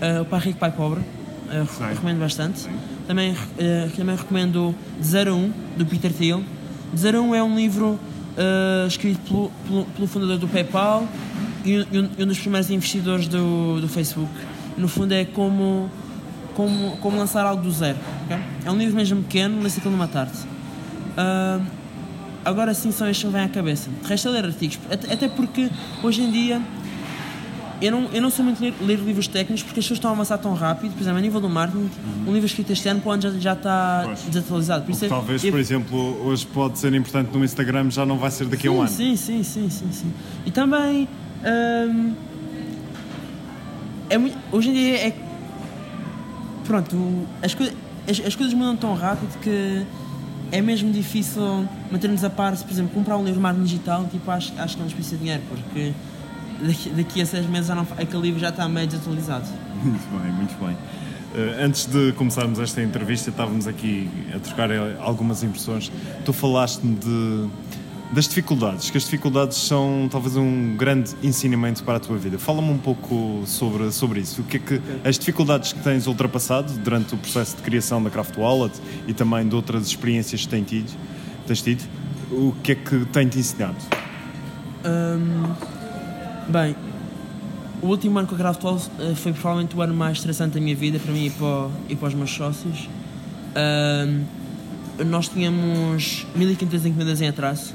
eh, 0.00 0.20
O 0.20 0.24
Pai 0.24 0.40
Rico, 0.40 0.58
Pai 0.58 0.72
Pobre, 0.72 1.00
recomendo 1.94 2.18
bastante. 2.18 2.68
Também, 3.06 3.34
eh, 3.58 3.88
também 3.96 4.14
recomendo 4.16 4.74
De 5.00 5.06
0 5.06 5.32
a 5.32 5.34
1, 5.34 5.52
do 5.76 5.86
Peter 5.86 6.12
Thiel. 6.12 6.42
De 6.92 7.00
0 7.00 7.18
a 7.18 7.22
1 7.22 7.34
é 7.34 7.42
um 7.42 7.56
livro 7.56 7.98
eh, 8.36 8.84
escrito 8.86 9.20
pelo, 9.28 9.50
pelo, 9.66 9.84
pelo 9.86 10.06
fundador 10.06 10.38
do 10.38 10.48
PayPal 10.48 11.06
e, 11.64 11.78
um- 11.80 12.08
e 12.18 12.22
um, 12.22 12.26
dos 12.26 12.38
primeiros 12.38 12.70
investidores 12.70 13.26
do, 13.28 13.80
do 13.80 13.88
Facebook. 13.88 14.30
No 14.78 14.88
fundo 14.88 15.12
é 15.12 15.24
como, 15.24 15.90
como, 16.54 16.96
como 16.98 17.16
lançar 17.18 17.44
algo 17.44 17.62
do 17.62 17.70
zero. 17.70 17.98
ok? 18.24 18.36
É 18.64 18.70
um 18.70 18.76
livro 18.78 18.94
mesmo 18.96 19.22
pequeno, 19.22 19.60
lê-se 19.62 19.78
aquilo 19.78 19.92
numa 19.92 20.08
tarde. 20.08 20.32
Ah, 21.16 21.60
agora 22.44 22.72
sim 22.74 22.90
são 22.90 23.06
estes 23.08 23.22
que 23.22 23.26
me 23.26 23.32
vêm 23.34 23.42
à 23.44 23.48
cabeça. 23.48 23.90
Resta 24.04 24.30
ler 24.30 24.44
artigos. 24.44 24.78
Até 24.90 25.28
porque 25.28 25.68
hoje 26.02 26.22
em 26.22 26.30
dia 26.30 26.62
eu 27.82 27.90
não, 27.92 28.04
eu 28.12 28.22
não 28.22 28.30
sou 28.30 28.44
muito 28.44 28.60
ler, 28.62 28.72
ler 28.80 28.98
livros 28.98 29.26
técnicos 29.26 29.62
porque 29.62 29.80
as 29.80 29.84
pessoas 29.84 29.98
estão 29.98 30.10
a 30.10 30.14
avançar 30.14 30.38
tão 30.38 30.54
rápido. 30.54 30.92
Por 30.92 31.00
exemplo, 31.02 31.18
a 31.18 31.22
nível 31.22 31.40
do 31.40 31.48
marketing, 31.48 31.90
um 32.26 32.32
livro 32.32 32.46
escrito 32.46 32.72
este 32.72 32.88
ano 32.88 33.00
para 33.00 33.12
onde 33.12 33.22
já, 33.30 33.38
já 33.38 33.52
está 33.54 34.02
Pois. 34.04 34.22
desatualizado. 34.22 34.84
Por 34.86 35.04
é- 35.04 35.08
Talvez, 35.08 35.44
eu- 35.44 35.50
por 35.50 35.60
exemplo, 35.60 36.26
hoje 36.26 36.46
pode 36.46 36.78
ser 36.78 36.94
importante 36.94 37.36
no 37.36 37.44
Instagram, 37.44 37.90
já 37.90 38.06
não 38.06 38.18
vai 38.18 38.30
ser 38.30 38.46
daqui 38.46 38.68
a 38.68 38.70
um 38.70 38.80
ano. 38.80 38.88
Sim, 38.90 39.16
sim, 39.16 39.42
sim, 39.42 39.68
sim, 39.68 39.90
sim. 39.90 40.12
E 40.46 40.50
também 40.50 41.08
hum, 41.44 42.14
é 44.08 44.18
muito, 44.18 44.38
hoje 44.52 44.70
em 44.70 44.72
dia 44.74 45.08
é 45.08 45.12
pronto, 46.64 47.26
as, 47.42 47.56
as, 48.08 48.26
as 48.26 48.36
coisas 48.36 48.54
mudam 48.54 48.76
tão 48.76 48.94
rápido 48.94 49.38
que 49.40 49.84
é 50.50 50.60
mesmo 50.60 50.92
difícil 50.92 51.66
manter-nos 51.90 52.22
a 52.22 52.30
par, 52.30 52.56
se 52.56 52.64
por 52.64 52.72
exemplo 52.72 52.92
comprar 52.92 53.16
um 53.16 53.24
livro 53.24 53.40
mais 53.40 53.56
digital, 53.58 54.06
tipo, 54.10 54.30
acho, 54.30 54.52
acho 54.58 54.74
que 54.74 54.78
não 54.78 54.84
nos 54.84 54.94
precisa 54.94 55.16
de 55.16 55.22
dinheiro, 55.22 55.42
porque 55.48 55.92
daqui, 56.62 56.90
daqui 56.90 57.20
a 57.20 57.26
seis 57.26 57.46
meses 57.46 57.66
já 57.66 57.74
não, 57.74 57.86
aquele 57.96 58.22
livro 58.22 58.40
já 58.40 58.48
está 58.48 58.68
meio 58.68 58.86
desatualizado. 58.86 59.46
Muito 59.82 60.22
bem, 60.22 60.32
muito 60.32 60.64
bem. 60.64 60.76
Eh, 61.34 61.64
antes 61.64 61.86
de 61.86 62.12
começarmos 62.12 62.58
esta 62.58 62.82
entrevista, 62.82 63.30
estávamos 63.30 63.66
aqui 63.66 64.08
a 64.34 64.38
trocar 64.38 64.70
eh, 64.70 64.96
algumas 65.00 65.42
impressões. 65.42 65.90
Tu 66.24 66.32
falaste-me 66.32 66.94
de, 66.96 67.48
das 68.12 68.28
dificuldades, 68.28 68.90
que 68.90 68.98
as 68.98 69.04
dificuldades 69.04 69.56
são 69.56 70.08
talvez 70.10 70.36
um 70.36 70.76
grande 70.76 71.14
ensinamento 71.22 71.82
para 71.84 71.96
a 71.96 72.00
tua 72.00 72.18
vida. 72.18 72.38
Fala-me 72.38 72.70
um 72.70 72.78
pouco 72.78 73.42
sobre, 73.46 73.90
sobre 73.92 74.20
isso. 74.20 74.42
O 74.42 74.44
que 74.44 74.58
é 74.58 74.60
que 74.60 74.80
as 75.04 75.18
dificuldades 75.18 75.72
que 75.72 75.80
tens 75.80 76.06
ultrapassado 76.06 76.72
durante 76.74 77.14
o 77.14 77.18
processo 77.18 77.56
de 77.56 77.62
criação 77.62 78.02
da 78.02 78.10
Craft 78.10 78.36
Wallet 78.36 78.78
e 79.06 79.14
também 79.14 79.48
de 79.48 79.54
outras 79.54 79.86
experiências 79.86 80.42
que 80.42 80.48
tens 80.48 80.66
tido, 80.66 80.92
tens 81.46 81.62
tido 81.62 81.82
o 82.30 82.54
que 82.62 82.72
é 82.72 82.74
que 82.74 83.04
tem-te 83.06 83.38
ensinado? 83.38 83.76
Hum, 84.84 85.54
bem, 86.48 86.76
o 87.80 87.86
último 87.86 88.18
ano 88.18 88.28
com 88.28 88.34
a 88.34 88.38
Craftwall 88.38 88.80
eh, 88.98 89.14
foi 89.14 89.32
provavelmente 89.32 89.76
o 89.76 89.82
ano 89.82 89.94
mais 89.94 90.18
estressante 90.18 90.54
da 90.54 90.60
minha 90.60 90.76
vida, 90.76 90.98
para 90.98 91.12
mim 91.12 91.26
e 91.26 91.30
para, 91.30 91.68
e 91.88 91.96
para 91.96 92.08
os 92.08 92.14
meus 92.14 92.30
sócios. 92.30 92.88
Hum, 93.56 94.24
nós 95.06 95.28
tínhamos 95.28 96.26
1500 96.34 96.86
encomendas 96.86 97.20
em 97.20 97.28
atraso, 97.28 97.74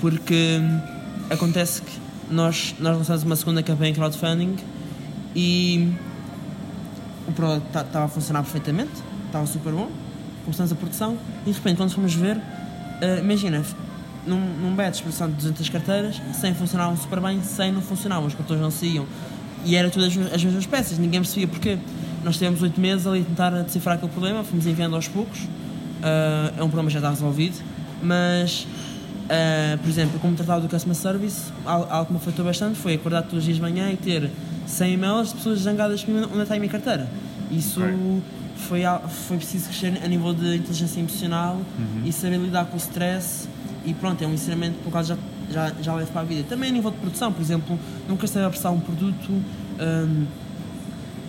porque 0.00 0.58
hum, 0.60 0.80
acontece 1.30 1.82
que 1.82 1.92
nós, 2.30 2.74
nós 2.80 2.96
lançamos 2.96 3.22
uma 3.22 3.36
segunda 3.36 3.62
campanha 3.62 3.90
em 3.90 3.94
crowdfunding 3.94 4.56
e 5.36 5.92
o 7.28 7.32
produto 7.32 7.64
estava 7.66 8.04
a 8.04 8.08
funcionar 8.08 8.42
perfeitamente, 8.42 8.92
estava 9.26 9.46
super 9.46 9.72
bom, 9.72 9.90
começamos 10.44 10.72
a 10.72 10.74
produção 10.74 11.16
e 11.46 11.50
de 11.50 11.56
repente 11.56 11.76
quando 11.76 11.92
fomos 11.92 12.14
ver, 12.14 12.40
eh, 13.00 13.20
imagina, 13.20 13.62
num, 14.26 14.40
num 14.40 14.74
batch 14.74 14.96
de 14.96 15.02
produção 15.02 15.28
de 15.28 15.34
200 15.34 15.68
carteiras, 15.68 16.22
100 16.32 16.54
funcionavam 16.54 16.96
super 16.96 17.20
bem, 17.20 17.42
100 17.42 17.72
não 17.72 17.82
funcionavam, 17.82 18.26
os 18.26 18.34
cartões 18.34 18.60
não 18.60 18.70
saíam 18.70 19.06
e 19.64 19.76
era 19.76 19.88
todas 19.90 20.16
as, 20.16 20.32
as 20.32 20.44
mesmas 20.44 20.66
peças, 20.66 20.98
ninguém 20.98 21.20
percebia 21.20 21.48
porquê. 21.48 21.78
Nós 22.22 22.36
tivemos 22.36 22.62
8 22.62 22.80
meses 22.80 23.06
ali 23.06 23.20
a 23.20 23.24
tentar 23.24 23.50
decifrar 23.62 23.96
aquele 23.96 24.12
problema, 24.12 24.44
fomos 24.44 24.66
enviando 24.66 24.94
aos 24.94 25.08
poucos, 25.08 25.40
eh, 26.02 26.52
é 26.56 26.62
um 26.62 26.68
problema 26.68 26.88
que 26.88 26.94
já 26.94 26.98
está 26.98 27.10
resolvido, 27.10 27.56
mas 28.02 28.66
Uh, 29.24 29.78
por 29.78 29.88
exemplo, 29.88 30.20
como 30.20 30.36
tratava 30.36 30.60
do 30.60 30.68
customer 30.68 30.94
service, 30.94 31.50
algo, 31.64 32.04
que 32.04 32.12
me 32.12 32.18
afetou 32.18 32.44
bastante 32.44 32.78
foi 32.78 32.92
acordar 32.92 33.22
todos 33.22 33.38
os 33.38 33.44
dias 33.44 33.56
de 33.56 33.62
manhã 33.62 33.90
e 33.90 33.96
ter 33.96 34.30
100 34.66 34.92
e-mails 34.92 35.28
de 35.28 35.36
pessoas 35.36 35.60
zangadas 35.60 36.04
comigo 36.04 36.28
onde 36.30 36.42
está 36.42 36.56
a 36.56 36.58
minha 36.58 36.70
carteira. 36.70 37.08
Isso 37.50 37.80
foi, 38.68 38.82
foi 39.08 39.36
preciso 39.38 39.70
crescer 39.70 39.98
a 40.04 40.08
nível 40.08 40.34
de 40.34 40.56
inteligência 40.56 41.00
emocional 41.00 41.58
e 42.04 42.12
saber 42.12 42.36
lidar 42.36 42.66
com 42.66 42.74
o 42.74 42.78
stress. 42.78 43.48
E 43.84 43.92
pronto, 43.94 44.22
é 44.22 44.26
um 44.26 44.32
ensinamento 44.34 44.78
que 44.78 44.84
por 44.84 44.92
causa 44.92 45.18
já, 45.50 45.68
já, 45.80 46.00
já 46.00 46.06
para 46.06 46.20
a 46.22 46.24
vida. 46.24 46.44
Também 46.48 46.70
a 46.70 46.72
nível 46.72 46.90
de 46.90 46.96
produção, 46.98 47.32
por 47.32 47.42
exemplo, 47.42 47.78
nunca 48.08 48.24
esteve 48.24 48.44
a 48.46 48.50
prestar 48.50 48.70
um 48.70 48.80
produto. 48.80 49.30
um, 49.30 50.26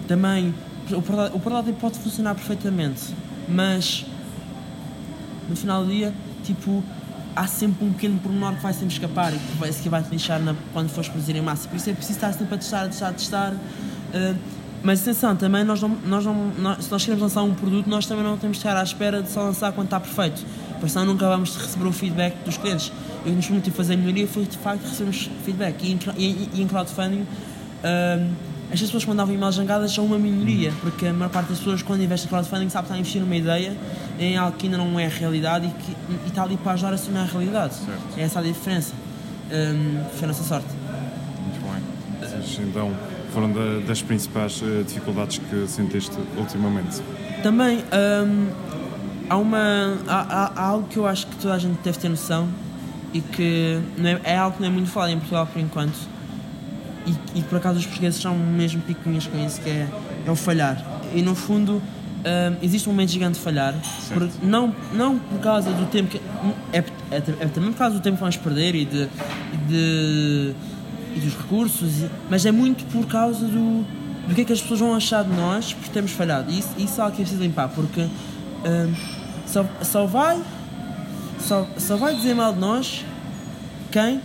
também 0.07 0.53
o 0.91 1.01
protótipo, 1.01 1.37
o 1.37 1.39
protótipo 1.41 1.79
pode 1.79 1.97
funcionar 1.99 2.35
perfeitamente, 2.35 3.01
mas 3.49 4.05
no 5.49 5.55
final 5.55 5.83
do 5.83 5.91
dia, 5.91 6.13
tipo, 6.43 6.83
há 7.35 7.47
sempre 7.47 7.85
um 7.85 7.91
pequeno 7.91 8.19
pormenor 8.19 8.53
que 8.55 8.61
vai 8.61 8.71
sempre 8.73 8.93
escapar 8.93 9.33
e 9.33 9.37
que 9.37 9.57
vai, 9.57 9.71
que 9.71 9.89
vai 9.89 10.03
te 10.03 10.09
lixar 10.11 10.39
na, 10.39 10.55
quando 10.73 10.89
fores 10.89 11.09
produzir 11.09 11.35
em 11.35 11.41
massa. 11.41 11.67
Por 11.67 11.75
isso 11.75 11.89
é 11.89 11.93
preciso 11.93 12.17
estar 12.17 12.33
sempre 12.33 12.53
a 12.55 12.57
testar, 12.57 12.83
a 12.83 12.87
testar, 12.87 13.07
a 13.09 13.13
testar. 13.13 13.53
Uh, 13.53 14.35
mas 14.83 15.01
atenção, 15.01 15.35
também 15.35 15.63
nós 15.63 15.81
não, 15.81 15.89
nós 16.05 16.23
não, 16.23 16.51
nós- 16.59 16.85
se 16.85 16.91
nós 16.91 17.03
queremos 17.03 17.23
lançar 17.23 17.41
um 17.41 17.53
produto, 17.55 17.89
nós 17.89 18.05
também 18.05 18.23
não 18.23 18.37
temos 18.37 18.57
de 18.57 18.61
estar 18.63 18.77
à 18.79 18.83
espera 18.83 19.23
de 19.23 19.29
só 19.31 19.41
lançar 19.41 19.71
quando 19.73 19.87
está 19.87 19.99
perfeito. 19.99 20.45
Porque 20.75 20.89
senão 20.89 21.05
nunca 21.05 21.27
vamos 21.27 21.55
receber 21.57 21.87
o 21.87 21.91
feedback 21.91 22.35
dos 22.45 22.57
clientes. 22.57 22.91
Eu 23.25 23.33
nos 23.33 23.45
permiti 23.45 23.71
fazer 23.71 23.95
melhoria 23.97 24.27
foi 24.27 24.45
de 24.45 24.57
facto 24.57 24.83
recebermos 24.83 25.29
feedback. 25.43 25.83
E 25.83 25.91
em, 25.93 25.99
e, 26.17 26.49
e 26.53 26.61
em 26.61 26.67
crowdfunding, 26.67 27.21
um, 27.83 28.29
as 28.71 28.79
pessoas 28.81 29.03
que 29.03 29.09
mandavam 29.09 29.33
e-mails 29.33 29.55
jangadas 29.55 29.91
são 29.93 30.05
uma 30.05 30.17
minoria, 30.17 30.73
porque 30.81 31.07
a 31.07 31.13
maior 31.13 31.29
parte 31.31 31.49
das 31.49 31.59
pessoas 31.59 31.81
quando 31.83 32.01
investe 32.03 32.25
em 32.25 32.29
crowdfunding 32.29 32.69
sabe 32.69 32.83
que 32.83 32.87
está 32.87 32.95
a 32.95 32.99
investir 32.99 33.21
numa 33.21 33.35
ideia 33.35 33.75
em 34.19 34.37
algo 34.37 34.57
que 34.57 34.65
ainda 34.65 34.77
não 34.77 34.99
é 34.99 35.07
realidade 35.07 35.67
e 35.67 35.69
que 35.69 35.91
e 36.25 36.27
está 36.27 36.43
ali 36.43 36.57
para 36.57 36.73
ajudar 36.73 36.93
a 36.93 36.97
se 36.97 37.05
tornar 37.05 37.25
realidade. 37.27 37.75
Certo. 37.75 38.01
É 38.17 38.21
essa 38.23 38.39
a 38.39 38.43
diferença. 38.43 38.93
Um, 39.51 40.03
foi 40.15 40.23
a 40.25 40.27
nossa 40.27 40.43
sorte. 40.43 40.67
Muito 41.43 41.61
bem. 41.61 41.83
Essas, 42.21 42.59
então, 42.59 42.91
foram 43.31 43.51
da- 43.51 43.85
das 43.87 44.01
principais 44.01 44.61
eh, 44.63 44.83
dificuldades 44.83 45.37
que 45.37 45.67
sentiste 45.67 46.15
ultimamente. 46.37 47.01
Também 47.43 47.77
hum, 48.25 48.47
há, 49.29 49.37
uma, 49.37 49.97
há, 50.07 50.21
há- 50.21 50.51
há 50.55 50.61
algo 50.65 50.87
que 50.87 50.97
eu 50.97 51.07
acho 51.07 51.27
que 51.27 51.35
toda 51.37 51.53
a 51.53 51.59
gente 51.59 51.77
deve 51.83 51.97
ter 51.97 52.09
noção 52.09 52.47
e 53.13 53.21
que 53.21 53.79
não 53.97 54.09
é, 54.09 54.21
é 54.23 54.37
algo 54.37 54.57
que 54.57 54.61
não 54.61 54.69
é 54.69 54.71
muito 54.71 54.89
falado 54.89 55.11
em 55.11 55.17
Portugal 55.17 55.47
por 55.47 55.59
enquanto 55.61 55.97
e, 57.05 57.39
e 57.39 57.41
por 57.43 57.57
acaso 57.57 57.79
os 57.79 57.85
portugueses 57.85 58.19
são 58.21 58.35
mesmo 58.35 58.81
picuinhas 58.81 59.27
com 59.27 59.37
isso, 59.45 59.61
que 59.61 59.69
é, 59.69 59.87
é 60.25 60.31
o 60.31 60.35
falhar. 60.35 60.83
E 61.13 61.21
no 61.21 61.35
fundo 61.35 61.73
hum, 61.81 62.55
existe 62.61 62.89
um 62.89 62.91
momento 62.91 63.11
gigante 63.11 63.37
de 63.37 63.43
falhar, 63.43 63.75
por- 64.13 64.27
não, 64.41 64.73
não 64.93 65.19
por 65.19 65.39
causa 65.39 65.71
do 65.71 65.85
tempo 65.85 66.09
que. 66.09 66.21
É, 66.73 66.79
é, 67.11 67.17
é 67.17 67.45
também 67.47 67.71
por 67.71 67.77
causa 67.77 67.95
do 67.95 68.01
tempo 68.01 68.15
que 68.17 68.21
vamos 68.21 68.37
perder 68.37 68.73
e, 68.75 68.85
de, 68.85 69.03
e, 69.53 69.57
de- 69.69 70.55
e 71.15 71.19
dos 71.19 71.35
recursos, 71.37 71.99
e- 72.01 72.09
mas 72.29 72.43
é 72.45 72.51
muito 72.51 72.83
por 72.91 73.05
causa 73.05 73.45
do, 73.45 73.85
do 74.27 74.33
que 74.33 74.41
é 74.41 74.45
que 74.45 74.51
as 74.53 74.59
pessoas 74.61 74.79
vão 74.79 74.95
achar 74.95 75.23
de 75.23 75.29
nós 75.35 75.73
por 75.73 75.87
termos 75.89 76.11
falhado. 76.11 76.51
E 76.51 76.57
isso, 76.59 76.69
isso 76.79 76.99
é 76.99 77.03
algo 77.03 77.15
que 77.15 77.21
é 77.21 77.25
preciso 77.25 77.43
limpar, 77.43 77.69
porque 77.69 78.07
hum, 78.65 78.93
só, 79.45 79.65
só 79.81 80.05
vai. 80.05 80.41
Só, 81.39 81.67
só 81.77 81.95
vai 81.97 82.15
dizer 82.15 82.33
mal 82.33 82.53
de 82.53 82.59
nós 82.59 83.05
quem, 83.91 84.19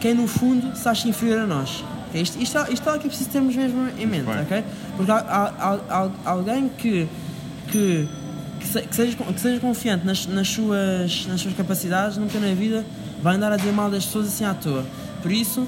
quem 0.00 0.14
no 0.14 0.26
fundo 0.26 0.74
se 0.76 0.88
acha 0.88 1.08
inferior 1.08 1.40
a 1.40 1.46
nós. 1.46 1.84
Ok? 2.08 2.22
Isto, 2.22 2.40
isto, 2.40 2.58
é- 2.58 2.72
isto 2.72 2.86
é 2.86 2.90
algo 2.90 3.00
que 3.00 3.06
é 3.06 3.10
preciso 3.10 3.30
termos 3.30 3.54
mesmo 3.54 3.88
em 3.98 4.06
mente, 4.06 4.26
ok? 4.28 4.64
Porque 4.96 5.10
há, 5.12 5.16
há- 5.18 5.78
há- 5.90 6.10
alguém 6.30 6.68
que, 6.78 7.06
que, 7.70 8.08
que, 8.60 8.66
se- 8.66 8.82
que 8.82 8.94
seja, 8.96 9.16
que 9.16 9.40
seja 9.40 9.60
confiante 9.60 10.06
nas, 10.06 10.26
nas, 10.26 10.48
suas, 10.48 11.26
nas 11.26 11.40
suas 11.40 11.54
capacidades 11.54 12.16
nunca 12.16 12.38
na 12.38 12.54
vida 12.54 12.84
vai 13.22 13.36
andar 13.36 13.52
a 13.52 13.56
dizer 13.56 13.72
mal 13.72 13.90
das 13.90 14.04
pessoas 14.06 14.28
assim 14.28 14.44
à 14.44 14.54
toa. 14.54 14.84
Por 15.22 15.30
isso, 15.30 15.66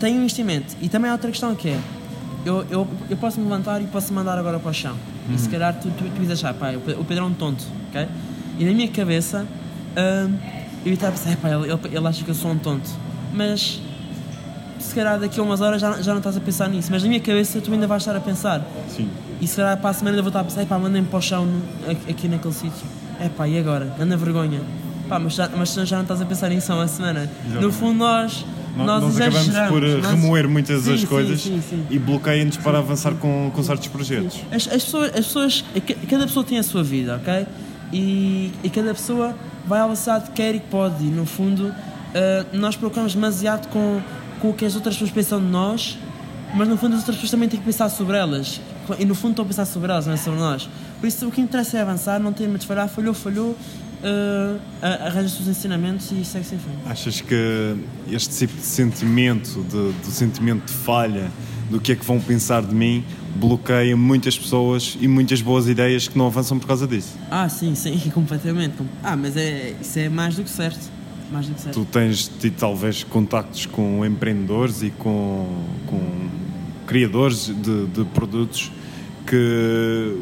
tenha 0.00 0.14
um 0.16 0.22
investimento. 0.22 0.74
E 0.80 0.88
também 0.88 1.10
há 1.10 1.14
outra 1.14 1.30
questão 1.30 1.54
que 1.54 1.68
é, 1.68 1.78
eu, 2.44 2.64
eu, 2.70 2.88
eu 3.10 3.16
posso 3.16 3.38
me 3.40 3.44
levantar 3.48 3.80
e 3.82 3.86
posso 3.86 4.12
mandar 4.12 4.36
agora 4.38 4.58
para 4.58 4.70
o 4.70 4.74
chão. 4.74 4.96
E 5.34 5.38
se 5.38 5.48
calhar 5.48 5.74
tu, 5.74 5.90
tu, 5.90 6.04
tu 6.04 6.32
achar, 6.32 6.54
pá, 6.54 6.70
o 6.72 6.80
Pe- 6.80 6.92
o 6.94 7.04
Pedro 7.04 7.24
é 7.24 7.26
um 7.26 7.32
tonto, 7.34 7.64
ok? 7.90 8.06
E 8.58 8.64
na 8.64 8.72
minha 8.72 8.88
cabeça, 8.88 9.44
hum, 9.96 10.34
eu 10.86 10.92
estava 10.94 11.14
a 11.14 11.18
pensar, 11.18 11.36
pá, 11.36 11.48
ele, 11.50 11.70
ele, 11.70 11.80
ele 11.96 12.06
acha 12.08 12.24
que 12.24 12.30
eu 12.30 12.34
sou 12.34 12.50
um 12.50 12.58
tonto. 12.58 12.88
Mas 13.32 13.80
se 14.78 14.94
calhar 14.94 15.18
daqui 15.18 15.38
a 15.38 15.42
umas 15.42 15.60
horas 15.60 15.80
já, 15.80 16.00
já 16.00 16.12
não 16.12 16.18
estás 16.18 16.36
a 16.36 16.40
pensar 16.40 16.68
nisso. 16.68 16.88
Mas 16.90 17.02
na 17.02 17.08
minha 17.08 17.20
cabeça 17.20 17.60
tu 17.60 17.72
ainda 17.72 17.86
vais 17.86 18.02
estar 18.02 18.16
a 18.16 18.20
pensar. 18.20 18.62
Sim. 18.88 19.08
E 19.40 19.46
se 19.46 19.56
calhar 19.56 19.76
para 19.76 19.90
a 19.90 19.92
semana 19.92 20.14
ainda 20.16 20.22
vou 20.22 20.28
estar 20.30 20.40
a 20.40 20.44
pensar, 20.44 20.64
pá, 20.66 20.78
mandem-me 20.78 21.06
para 21.08 21.18
o 21.18 21.22
chão 21.22 21.44
no- 21.46 21.90
aqui- 22.10 22.28
naquele 22.28 22.54
sítio. 22.54 22.86
É 23.20 23.28
pá, 23.28 23.46
e 23.46 23.58
agora? 23.58 23.94
Anda 24.00 24.16
vergonha. 24.16 24.60
Pá, 25.08 25.18
mas 25.18 25.34
já, 25.34 25.48
mas 25.56 25.72
já 25.74 25.96
não 25.96 26.02
estás 26.02 26.20
a 26.22 26.24
pensar 26.24 26.48
nisso 26.48 26.72
há 26.72 26.76
uma 26.76 26.88
semana. 26.88 27.28
No 27.60 27.70
fundo 27.72 27.98
nós. 27.98 28.44
Nós, 28.76 29.02
Nós, 29.02 29.20
acabamos 29.20 29.68
por 29.68 29.82
eh. 29.82 29.96
Nós- 29.96 30.06
remoer 30.12 30.48
muitas 30.48 30.82
Sim, 30.82 30.90
das 30.92 31.04
coisas 31.04 31.40
sim, 31.40 31.60
sim. 31.68 31.86
e 31.90 31.98
bloqueia-nos 31.98 32.56
para 32.58 32.78
avançar 32.78 33.14
com, 33.14 33.50
com 33.52 33.62
certos 33.62 33.88
projetos. 33.88 34.38
As, 34.52 34.66
as 34.68 34.84
pessoas, 34.84 35.08
as 35.08 35.26
pessoas, 35.26 35.64
ca- 35.86 35.94
cada 36.08 36.26
pessoa 36.26 36.44
tem 36.44 36.58
a 36.58 36.62
sua 36.62 36.82
vida, 36.84 37.16
ok? 37.16 37.46
E, 37.92 38.52
e 38.62 38.70
cada 38.70 38.94
pessoa 38.94 39.34
vai 39.66 39.80
ao 39.80 39.86
velocidade 39.88 40.26
que 40.26 40.32
quer 40.32 40.54
e 40.54 40.60
pode. 40.60 41.02
E 41.04 41.08
no 41.08 41.26
fundo, 41.26 41.74
eh, 42.14 42.44
nós 42.52 42.76
preocupamos 42.76 43.14
demasiado 43.14 43.68
com, 43.68 44.00
com 44.40 44.50
o 44.50 44.54
que 44.54 44.64
as 44.64 44.74
outras 44.76 44.94
pessoas 44.94 45.10
pensam 45.10 45.40
de 45.40 45.46
nós, 45.46 45.98
mas 46.54 46.68
no 46.68 46.76
fundo 46.76 46.92
as 46.94 47.00
outras 47.00 47.16
pessoas 47.16 47.30
também 47.32 47.48
têm 47.48 47.58
que 47.58 47.66
pensar 47.66 47.88
sobre 47.88 48.16
elas. 48.16 48.60
E 48.98 49.04
no 49.04 49.14
fundo 49.14 49.30
estão 49.32 49.44
a 49.44 49.48
pensar 49.48 49.64
sobre 49.66 49.90
elas, 49.90 50.06
não 50.06 50.14
é 50.14 50.16
sobre 50.16 50.38
nós. 50.38 50.68
Por 51.00 51.06
isso 51.06 51.26
o 51.26 51.30
que 51.30 51.40
interessa 51.40 51.78
é 51.78 51.80
avançar, 51.82 52.18
não 52.20 52.32
ter 52.32 52.46
medo 52.46 52.58
de 52.60 52.66
falhar, 52.66 52.88
falhou, 52.88 53.12
falhou, 53.14 53.56
eh, 54.02 54.56
a- 54.82 55.06
arranja 55.06 55.36
os 55.40 55.48
ensinamentos 55.48 56.10
e 56.12 56.24
segue 56.24 56.44
sem 56.46 56.58
frente. 56.58 56.78
Achas 56.86 57.20
que 57.20 57.76
este 58.10 58.36
tipo 58.38 58.54
de 58.56 58.62
sentimento, 58.66 59.62
de, 59.64 59.92
do 59.92 60.10
sentimento 60.10 60.66
de 60.66 60.72
falha, 60.72 61.30
do 61.70 61.80
que 61.80 61.92
é 61.92 61.96
que 61.96 62.04
vão 62.04 62.18
pensar 62.20 62.62
de 62.62 62.74
mim, 62.74 63.04
bloqueia 63.36 63.96
muitas 63.96 64.38
pessoas 64.38 64.96
e 65.00 65.06
muitas 65.06 65.40
boas 65.42 65.68
ideias 65.68 66.08
que 66.08 66.16
não 66.16 66.26
avançam 66.26 66.58
por 66.58 66.66
causa 66.66 66.86
disso? 66.86 67.16
Ah, 67.30 67.48
sim, 67.48 67.74
sim, 67.74 67.98
completamente. 68.14 68.74
Ah, 69.02 69.16
mas 69.16 69.36
é, 69.36 69.74
isso 69.80 69.98
é 69.98 70.08
mais 70.08 70.34
do 70.36 70.42
que 70.44 70.50
certo. 70.50 70.90
Mais 71.30 71.46
do 71.46 71.54
que 71.54 71.60
certo. 71.60 71.74
Tu 71.74 71.84
tens 71.84 72.26
tido 72.40 72.54
talvez 72.56 73.04
contactos 73.04 73.66
com 73.66 74.04
empreendedores 74.06 74.82
e 74.82 74.88
com, 74.90 75.46
com 75.86 76.00
criadores 76.86 77.46
de, 77.54 77.86
de 77.86 78.04
produtos 78.14 78.72
que 79.26 80.16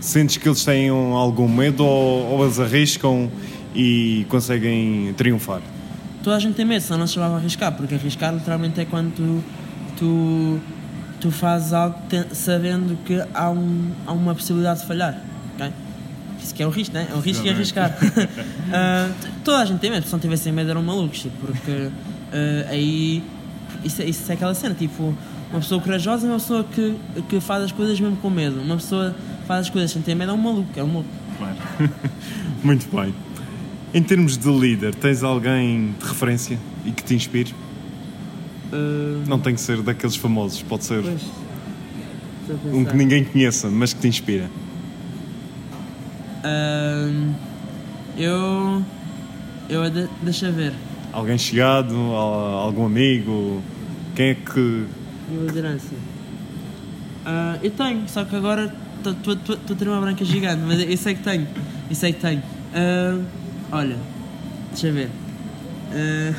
sentes 0.00 0.36
que 0.38 0.48
eles 0.48 0.64
têm 0.64 0.88
algum 0.88 1.48
medo 1.48 1.84
ou, 1.84 2.26
ou 2.32 2.44
eles 2.44 2.58
arriscam 2.58 3.30
e 3.74 4.26
conseguem 4.28 5.12
triunfar? 5.16 5.60
toda 6.22 6.36
a 6.36 6.38
gente 6.38 6.54
tem 6.54 6.66
medo, 6.66 6.82
senão 6.82 6.98
não 7.00 7.06
se 7.06 7.14
chamava 7.14 7.36
arriscar, 7.36 7.72
porque 7.72 7.94
arriscar 7.94 8.34
literalmente 8.34 8.78
é 8.78 8.84
quando 8.84 9.10
tu, 9.14 9.42
tu, 9.98 10.60
tu 11.18 11.30
fazes 11.30 11.72
algo 11.72 11.96
te- 12.10 12.34
sabendo 12.34 12.98
que 13.06 13.22
há, 13.32 13.48
um, 13.50 13.90
há 14.06 14.12
uma 14.12 14.34
possibilidade 14.34 14.80
de 14.80 14.86
falhar. 14.86 15.18
ok? 15.54 15.72
Isso 16.42 16.54
que 16.54 16.62
é 16.62 16.66
o 16.66 16.70
risco, 16.70 16.92
né? 16.94 17.06
É 17.10 17.14
o 17.14 17.20
risco 17.20 17.46
e 17.46 17.48
arriscar. 17.48 17.96
T- 17.96 18.06
toda 19.44 19.58
a 19.58 19.64
gente 19.64 19.78
tem 19.80 19.90
medo, 19.90 20.04
se 20.06 20.12
não 20.12 20.18
tivessem 20.18 20.52
medo 20.52 20.70
eram 20.70 20.82
malucos, 20.82 21.20
tipo, 21.20 21.46
porque 21.46 21.88
ah, 22.32 22.66
aí 22.70 23.22
isso, 23.84 24.02
é- 24.02 24.06
isso 24.06 24.30
é 24.30 24.34
aquela 24.34 24.52
cena, 24.54 24.74
tipo, 24.74 25.14
uma 25.50 25.60
pessoa 25.60 25.80
corajosa 25.80 26.26
é 26.26 26.30
uma 26.30 26.38
pessoa 26.38 26.64
que, 26.64 26.94
que 27.30 27.40
faz 27.40 27.64
as 27.64 27.72
coisas 27.72 27.98
mesmo 27.98 28.16
com 28.18 28.28
medo. 28.30 28.60
Uma 28.60 28.76
pessoa 28.76 29.14
faz 29.50 29.66
as 29.66 29.70
coisas 29.70 29.90
sem 29.90 30.00
ter 30.00 30.14
medo 30.14 30.30
é 30.30 30.34
um 30.34 30.36
maluco, 30.36 30.68
é 30.76 30.84
um 30.84 30.86
maluco. 30.86 31.08
Claro. 31.36 31.56
Muito 32.62 32.86
bem. 32.94 33.12
Em 33.92 34.00
termos 34.00 34.38
de 34.38 34.48
líder, 34.48 34.94
tens 34.94 35.24
alguém 35.24 35.92
de 36.00 36.06
referência 36.06 36.56
e 36.86 36.92
que 36.92 37.02
te 37.02 37.16
inspire? 37.16 37.52
Ah, 38.72 39.24
Não 39.26 39.40
tem 39.40 39.52
que 39.56 39.60
ser 39.60 39.82
daqueles 39.82 40.14
famosos, 40.14 40.62
pode 40.62 40.84
ser 40.84 41.02
pois, 41.02 41.22
um 42.72 42.84
que 42.84 42.96
ninguém 42.96 43.24
conheça, 43.24 43.68
mas 43.68 43.92
que 43.92 44.00
te 44.00 44.06
inspira. 44.06 44.48
Ahn, 46.44 47.32
eu. 48.16 48.84
Eu. 49.68 49.90
de- 49.90 50.08
deixa 50.22 50.52
ver. 50.52 50.72
Alguém 51.12 51.36
chegado, 51.36 51.92
al- 51.96 52.58
algum 52.66 52.86
amigo? 52.86 53.60
Quem 54.14 54.26
é 54.28 54.34
que. 54.36 54.86
Minha 55.28 55.46
liderança. 55.46 55.92
Ah, 57.26 57.58
eu 57.60 57.70
tenho, 57.72 58.08
só 58.08 58.24
que 58.24 58.36
agora 58.36 58.72
estou 59.08 59.56
a 59.72 59.74
ter 59.78 59.88
uma 59.88 60.00
branca 60.00 60.24
gigante, 60.24 60.62
mas 60.66 60.80
eu 60.80 60.96
sei 60.96 61.14
que 61.14 61.22
tenho. 61.22 61.46
Eu 61.88 61.96
sei 61.96 62.12
que 62.12 62.20
tenho. 62.20 62.42
Ah, 62.74 63.18
olha, 63.72 63.96
deixa 64.70 64.88
eu 64.88 64.94
ver. 64.94 65.10
Ah, 65.92 66.34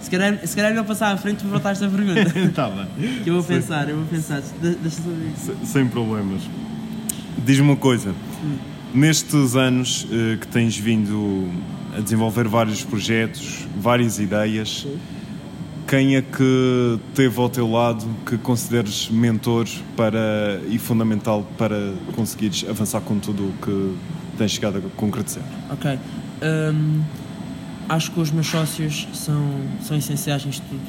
se 0.00 0.10
calhar, 0.10 0.38
se 0.46 0.54
calhar 0.56 0.74
não 0.74 0.84
passar 0.84 1.12
à 1.12 1.16
frente 1.16 1.40
para 1.40 1.48
voltar 1.50 1.70
esta 1.72 1.88
pergunta. 1.88 2.24
Tá 2.54 2.68
bem. 2.68 3.20
que 3.22 3.30
eu 3.30 3.34
vou 3.34 3.42
pensar, 3.44 3.88
eu 3.88 3.96
vou 3.96 4.06
pensar. 4.06 4.40
De- 4.40 4.74
Deixa 4.76 4.98
eu 4.98 5.04
saber 5.04 5.32
isso. 5.36 5.54
Se- 5.64 5.72
Sem 5.72 5.86
problemas. 5.86 6.42
Diz-me 7.44 7.62
uma 7.68 7.76
coisa. 7.76 8.14
Nestes 8.94 9.56
anos 9.56 10.06
eh, 10.10 10.36
que 10.40 10.46
tens 10.48 10.76
vindo 10.76 11.48
a 11.96 12.00
desenvolver 12.00 12.46
vários 12.46 12.82
projetos, 12.84 13.66
várias 13.76 14.18
ideias, 14.18 14.86
quem 15.92 16.16
é 16.16 16.22
que 16.22 16.98
teve 17.14 17.38
ao 17.38 17.50
teu 17.50 17.70
lado 17.70 18.06
que 18.24 18.38
consideres 18.38 19.10
mentor 19.10 19.68
para, 19.94 20.58
e 20.66 20.78
fundamental 20.78 21.46
para 21.58 21.92
conseguires 22.16 22.64
avançar 22.66 23.02
com 23.02 23.18
tudo 23.18 23.50
o 23.50 23.52
que 23.60 23.94
tens 24.38 24.52
chegado 24.52 24.78
a 24.78 24.80
concretizar? 24.96 25.44
Ok. 25.70 25.98
Hum, 26.42 27.02
acho 27.90 28.10
que 28.10 28.20
os 28.20 28.30
meus 28.30 28.46
sócios 28.46 29.06
são, 29.12 29.44
são 29.82 29.94
essenciais 29.94 30.46
nisto 30.46 30.64
tudo. 30.66 30.80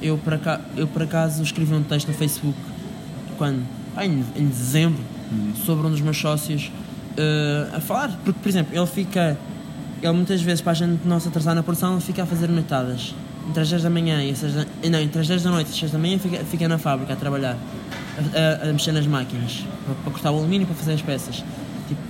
Eu 0.00 0.16
por, 0.16 0.34
acaso, 0.34 0.62
eu, 0.76 0.86
por 0.86 1.02
acaso, 1.02 1.42
escrevi 1.42 1.74
um 1.74 1.82
texto 1.82 2.06
no 2.06 2.14
Facebook, 2.14 2.56
quando? 3.36 3.66
Ah, 3.96 4.06
em, 4.06 4.24
em 4.36 4.46
dezembro, 4.46 5.02
sobre 5.64 5.88
um 5.88 5.90
dos 5.90 6.00
meus 6.00 6.18
sócios, 6.18 6.70
eh, 7.16 7.68
a 7.74 7.80
falar. 7.80 8.16
Porque, 8.24 8.38
por 8.40 8.48
exemplo, 8.48 8.78
ele 8.78 8.86
fica. 8.86 9.36
Ele 10.00 10.12
muitas 10.12 10.40
vezes, 10.40 10.60
para 10.60 10.70
a 10.70 10.76
gente 10.76 11.00
não 11.04 11.18
se 11.18 11.26
atrasar 11.26 11.52
na 11.52 11.64
produção, 11.64 11.94
ele 11.94 12.00
fica 12.00 12.22
a 12.22 12.26
fazer 12.26 12.48
noitadas. 12.48 13.12
Entre 13.48 13.60
as 13.62 13.70
10 13.70 13.82
da 13.84 13.90
manhã 13.90 14.22
e 14.22 14.30
as 14.30 14.38
6 14.38 14.54
da, 14.54 14.66
eh, 14.82 14.88
Não, 14.90 14.98
entre 15.00 15.20
as 15.20 15.28
10 15.28 15.42
da 15.42 15.50
noite 15.50 15.68
e 15.68 15.72
as 15.72 15.78
6 15.78 15.92
da 15.92 15.98
manhã 15.98 16.18
fica, 16.18 16.38
fica 16.44 16.66
na 16.68 16.78
fábrica 16.78 17.12
a 17.12 17.16
trabalhar, 17.16 17.56
a, 18.18 18.64
a- 18.66 18.70
a 18.70 18.72
mexer 18.72 18.92
nas 18.92 19.06
máquinas, 19.06 19.64
para, 19.84 19.94
para 19.94 20.12
cortar 20.12 20.32
o 20.32 20.36
alumínio 20.38 20.66
para 20.66 20.74
fazer 20.76 20.92
as 20.94 21.02
peças. 21.02 21.36
Tipo, 21.88 22.00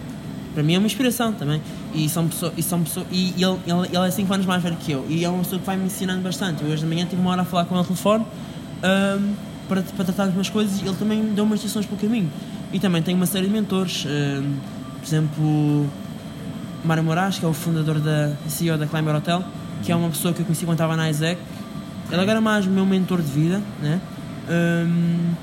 para 0.55 0.63
mim 0.63 0.75
é 0.75 0.79
uma 0.79 0.87
inspiração 0.87 1.33
também. 1.35 1.61
E 1.95 2.09
são 2.09 2.27
pessoas. 2.29 2.53
E, 2.57 2.63
são 2.63 2.83
pessoas, 2.83 3.07
e 3.13 3.35
ele, 3.37 3.59
ele, 3.67 3.87
ele 3.97 4.07
é 4.09 4.11
5 4.11 4.33
anos 4.33 4.47
mais 4.47 4.63
velho 4.63 4.77
que 4.77 4.93
eu. 4.93 5.05
E 5.11 5.25
é 5.25 5.29
uma 5.29 5.43
pessoa 5.43 5.59
que 5.61 5.67
vai 5.67 5.77
me 5.77 5.85
ensinando 5.87 6.23
bastante. 6.23 6.63
Eu 6.63 6.71
hoje 6.71 6.83
de 6.83 6.89
manhã 6.89 7.05
tive 7.07 7.21
uma 7.21 7.31
hora 7.33 7.43
a 7.43 7.45
falar 7.45 7.65
com 7.67 7.75
ele 7.75 7.81
no 7.83 7.87
telefone 7.87 8.25
ahm, 8.83 9.33
para, 9.69 9.83
para 9.83 10.05
tratar 10.07 10.25
das 10.25 10.33
minhas 10.33 10.49
coisas 10.49 10.81
e 10.81 10.87
ele 10.87 10.97
também 10.97 11.23
deu 11.35 11.45
umas 11.45 11.59
instruções 11.59 11.85
pelo 11.87 12.01
caminho. 12.01 12.31
E 12.73 12.81
também 12.81 13.03
tenho 13.03 13.17
uma 13.19 13.27
série 13.27 13.47
de 13.47 13.53
mentores. 13.53 14.07
ahm, 14.07 14.55
por 15.01 15.07
exemplo, 15.07 15.87
Mário 16.85 17.05
Moraes, 17.05 17.39
que 17.39 17.45
é 17.45 17.49
o 17.49 17.53
fundador 17.53 18.01
da 18.01 18.33
CEO 18.49 18.77
da 18.79 18.87
Climber 18.87 19.15
Hotel, 19.15 19.45
que 19.83 19.93
é 19.93 19.97
uma 19.97 20.09
pessoa 20.09 20.33
que 20.33 20.41
eu 20.41 20.47
conheci 20.47 20.65
quando 20.65 20.77
estava 20.77 20.97
na 20.97 21.11
ISEC. 21.11 21.41
Ele 22.11 22.21
agora 22.21 22.39
é 22.39 22.41
mais 22.41 22.67
meu 22.67 22.87
mentor 22.87 23.21
de 23.21 23.31
vida, 23.31 23.63
né? 23.83 24.01
Ahm, 24.49 25.35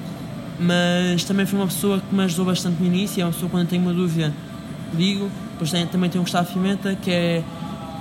mas 0.59 1.23
também 1.23 1.45
foi 1.45 1.59
uma 1.59 1.67
pessoa 1.67 1.99
que 1.99 2.15
me 2.15 2.23
ajudou 2.23 2.45
bastante 2.45 2.79
no 2.79 2.87
início. 2.87 3.21
É 3.21 3.25
uma 3.25 3.31
pessoa 3.31 3.49
que 3.49 3.51
quando 3.51 3.63
eu 3.63 3.69
tenho 3.69 3.81
uma 3.81 3.93
dúvida, 3.93 4.33
digo. 4.93 5.29
Depois 5.51 5.71
tem, 5.71 5.85
também 5.87 6.09
tem 6.09 6.19
o 6.19 6.23
Gustavo 6.23 6.51
Pimenta, 6.51 6.95
que 6.95 7.11
é 7.11 7.43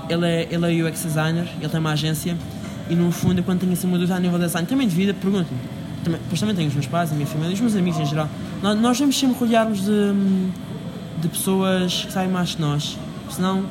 ele, 0.09 0.27
é. 0.27 0.49
ele 0.51 0.81
é 0.81 0.89
UX 0.89 1.03
designer, 1.03 1.49
ele 1.59 1.69
tem 1.69 1.81
uma 1.81 1.93
agência. 1.93 2.37
E 2.89 2.95
no 2.95 3.11
fundo, 3.11 3.39
eu 3.39 3.45
quando 3.45 3.61
tenho 3.61 3.73
assim 3.73 3.87
uma 3.87 3.97
dúvida 3.97 4.17
a 4.17 4.21
nível 4.21 4.39
de 4.39 4.47
design, 4.47 4.67
também 4.67 4.87
de 4.87 4.95
vida, 4.95 5.15
pergunto-me. 5.15 5.59
Também, 6.05 6.21
depois 6.21 6.41
também 6.41 6.55
tenho 6.55 6.69
os 6.69 6.75
meus 6.75 6.87
pais, 6.87 7.13
a 7.13 7.15
minha 7.15 7.27
família, 7.27 7.55
os 7.55 7.61
meus 7.61 7.77
amigos 7.77 8.01
em 8.01 8.07
geral. 8.07 8.29
Nós, 8.63 8.79
nós 8.79 8.99
vamos 8.99 9.19
sempre 9.19 9.39
rodearmos 9.39 9.85
de, 9.85 10.13
de 11.21 11.29
pessoas 11.29 12.05
que 12.05 12.13
sabem 12.13 12.31
mais 12.31 12.55
que 12.55 12.61
nós. 12.61 12.99
Senão, 13.31 13.65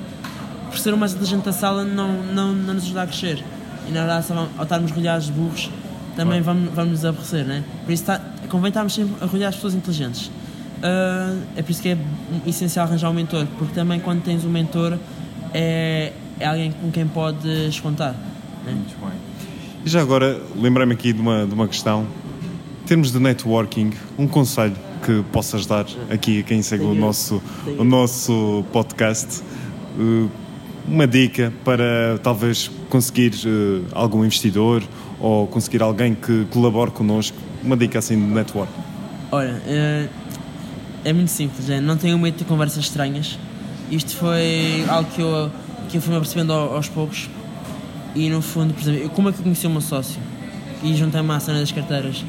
por 0.72 0.80
ser 0.80 0.94
o 0.94 0.98
mais 0.98 1.12
inteligente 1.14 1.44
da 1.44 1.52
sala, 1.54 1.84
não, 1.84 2.24
não, 2.24 2.54
não 2.54 2.74
nos 2.74 2.86
ajuda 2.86 3.04
a 3.04 3.08
crescer. 3.08 3.44
E 3.88 3.92
na 3.92 4.00
verdade, 4.02 4.26
vamos- 4.30 4.50
ao 4.58 4.64
estarmos 4.64 4.92
rodeados 4.92 5.26
de 5.28 5.32
burros, 5.34 5.70
também 6.16 6.42
vamos, 6.42 6.74
vamos 6.74 6.92
nos 6.92 7.06
aborrecer, 7.06 7.46
né? 7.46 7.64
Por 7.86 7.92
isso, 7.92 8.04
tá, 8.06 8.20
convém 8.50 8.70
estarmos 8.70 8.94
sempre 8.94 9.14
a 9.22 9.26
rodear 9.26 9.50
as 9.50 9.56
pessoas 9.56 9.74
inteligentes. 9.76 10.28
uh, 10.28 11.42
é 11.56 11.62
por 11.62 11.72
isso 11.72 11.82
que 11.82 11.90
é 11.90 11.98
essencial 12.48 12.86
arranjar 12.88 13.10
um 13.10 13.14
mentor, 13.14 13.46
porque 13.58 13.74
também 13.74 14.00
quando 14.00 14.24
tens 14.24 14.44
um 14.44 14.50
mentor 14.50 14.98
é, 15.54 16.12
é 16.40 16.48
alguém 16.48 16.72
com 16.72 16.90
quem 16.92 17.08
podes 17.08 17.80
contar. 17.80 18.16
Né? 18.66 18.74
Muito 18.74 18.96
bem. 19.00 19.12
E 19.86 19.90
já 19.90 20.02
agora, 20.02 20.42
lembrei-me 20.56 20.94
aqui 20.94 21.14
de 21.14 21.22
uma, 21.22 21.46
de 21.46 21.54
uma 21.54 21.68
questão. 21.68 22.06
Em 22.84 22.88
termos 22.88 23.12
de 23.12 23.20
networking, 23.20 23.92
um 24.18 24.28
conselho 24.28 24.76
que 25.06 25.24
possas 25.32 25.66
dar 25.66 25.86
aqui 26.12 26.40
a 26.42 26.44
quem 26.44 26.62
segue 26.62 26.84
o 26.84 26.94
nosso, 26.94 27.42
o 27.78 27.84
nosso 27.84 28.64
podcast, 28.72 29.42
uh, 30.00 30.30
uma 30.88 31.08
dica 31.08 31.54
para 31.64 32.20
talvez 32.24 32.70
conseguir 32.90 33.34
uh, 33.46 33.86
algum 33.92 34.24
investidor 34.26 34.84
ou 35.20 35.48
conseguir 35.48 35.82
alguém 35.82 36.16
que 36.16 36.46
colabore 36.50 36.92
connosco, 36.92 37.38
uma 37.64 37.78
dica 37.78 38.00
assim 38.00 38.16
de 38.16 38.34
network. 38.34 38.72
Olha, 39.32 39.62
é, 39.68 40.08
é 41.06 41.14
muito 41.14 41.30
simples, 41.30 41.70
é, 41.70 41.80
não 41.80 41.96
tenho 41.98 42.18
medo 42.18 42.38
de 42.38 42.44
conversas 42.44 42.86
estranhas. 42.86 43.38
Isto 43.90 44.16
foi 44.16 44.84
algo 44.88 45.10
que 45.12 45.22
eu, 45.22 45.52
que 45.90 45.98
eu 45.98 46.02
fui 46.02 46.12
me 46.12 46.18
apercebendo 46.18 46.54
aos 46.54 46.88
poucos. 46.88 47.30
E 48.16 48.30
no 48.30 48.42
fundo, 48.42 48.74
por 48.74 48.82
exemplo, 48.82 49.10
como 49.10 49.30
é 49.30 49.32
que 49.32 49.40
eu 49.40 49.44
conheci 49.44 49.68
o 49.68 49.70
meu 49.70 49.82
sócio? 49.82 50.20
E 50.84 50.96
juntei-me 50.96 51.32
à 51.32 51.40
cena 51.40 51.60
das 51.60 51.72
carteiras. 51.72 52.26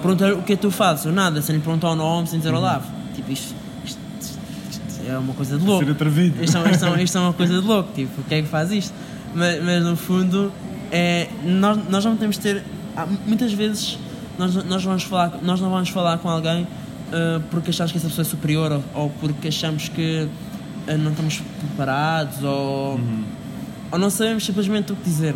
Perguntei 0.00 0.32
o 0.32 0.42
que 0.42 0.52
é 0.52 0.56
que 0.56 0.62
tu 0.62 0.70
fazes? 0.70 1.12
Nada, 1.12 1.40
sem 1.42 1.56
lhe 1.56 1.62
perguntar 1.62 1.90
o 1.90 1.96
nome, 1.96 2.28
sem 2.28 2.38
dizer 2.38 2.52
uhum. 2.52 2.58
olá. 2.58 2.82
Tipo, 3.14 3.32
isto, 3.32 3.54
é 5.06 5.18
uma 5.18 5.34
coisa 5.34 5.58
de 5.58 5.64
louco. 5.64 5.84
Isto, 6.42 6.58
é, 6.58 6.70
isto, 6.70 6.84
é, 6.86 7.02
isto 7.02 7.18
é 7.18 7.20
uma 7.20 7.32
coisa 7.32 7.60
de 7.60 7.66
louco, 7.66 7.92
tipo, 7.94 8.20
o 8.20 8.24
que 8.24 8.34
é 8.34 8.42
que 8.42 8.48
faz 8.48 8.70
isto? 8.70 8.94
Mas, 9.34 9.62
mas 9.62 9.82
no 9.82 9.96
fundo, 9.96 10.52
é, 10.90 11.28
nós, 11.44 11.78
nós 11.88 12.04
não 12.04 12.16
temos 12.16 12.36
de 12.36 12.42
ter. 12.42 12.62
Muitas 13.26 13.52
vezes 13.52 13.98
nós, 14.38 14.54
nós, 14.64 14.84
vamos 14.84 15.02
falar, 15.02 15.38
nós 15.42 15.60
não 15.60 15.70
vamos 15.70 15.88
falar 15.88 16.18
com 16.18 16.28
alguém 16.28 16.62
uh, 16.62 17.40
porque 17.50 17.70
achamos 17.70 17.92
que 17.92 17.98
essa 17.98 18.08
pessoa 18.08 18.24
é 18.24 18.28
superior 18.28 18.72
ou, 18.72 18.84
ou 18.94 19.10
porque 19.10 19.48
achamos 19.48 19.88
que 19.88 20.28
uh, 20.88 20.98
não 20.98 21.10
estamos 21.10 21.42
preparados 21.58 22.42
ou, 22.42 22.94
uhum. 22.94 23.24
ou 23.92 23.98
não 23.98 24.10
sabemos 24.10 24.44
simplesmente 24.44 24.92
o 24.92 24.96
que 24.96 25.04
dizer. 25.04 25.34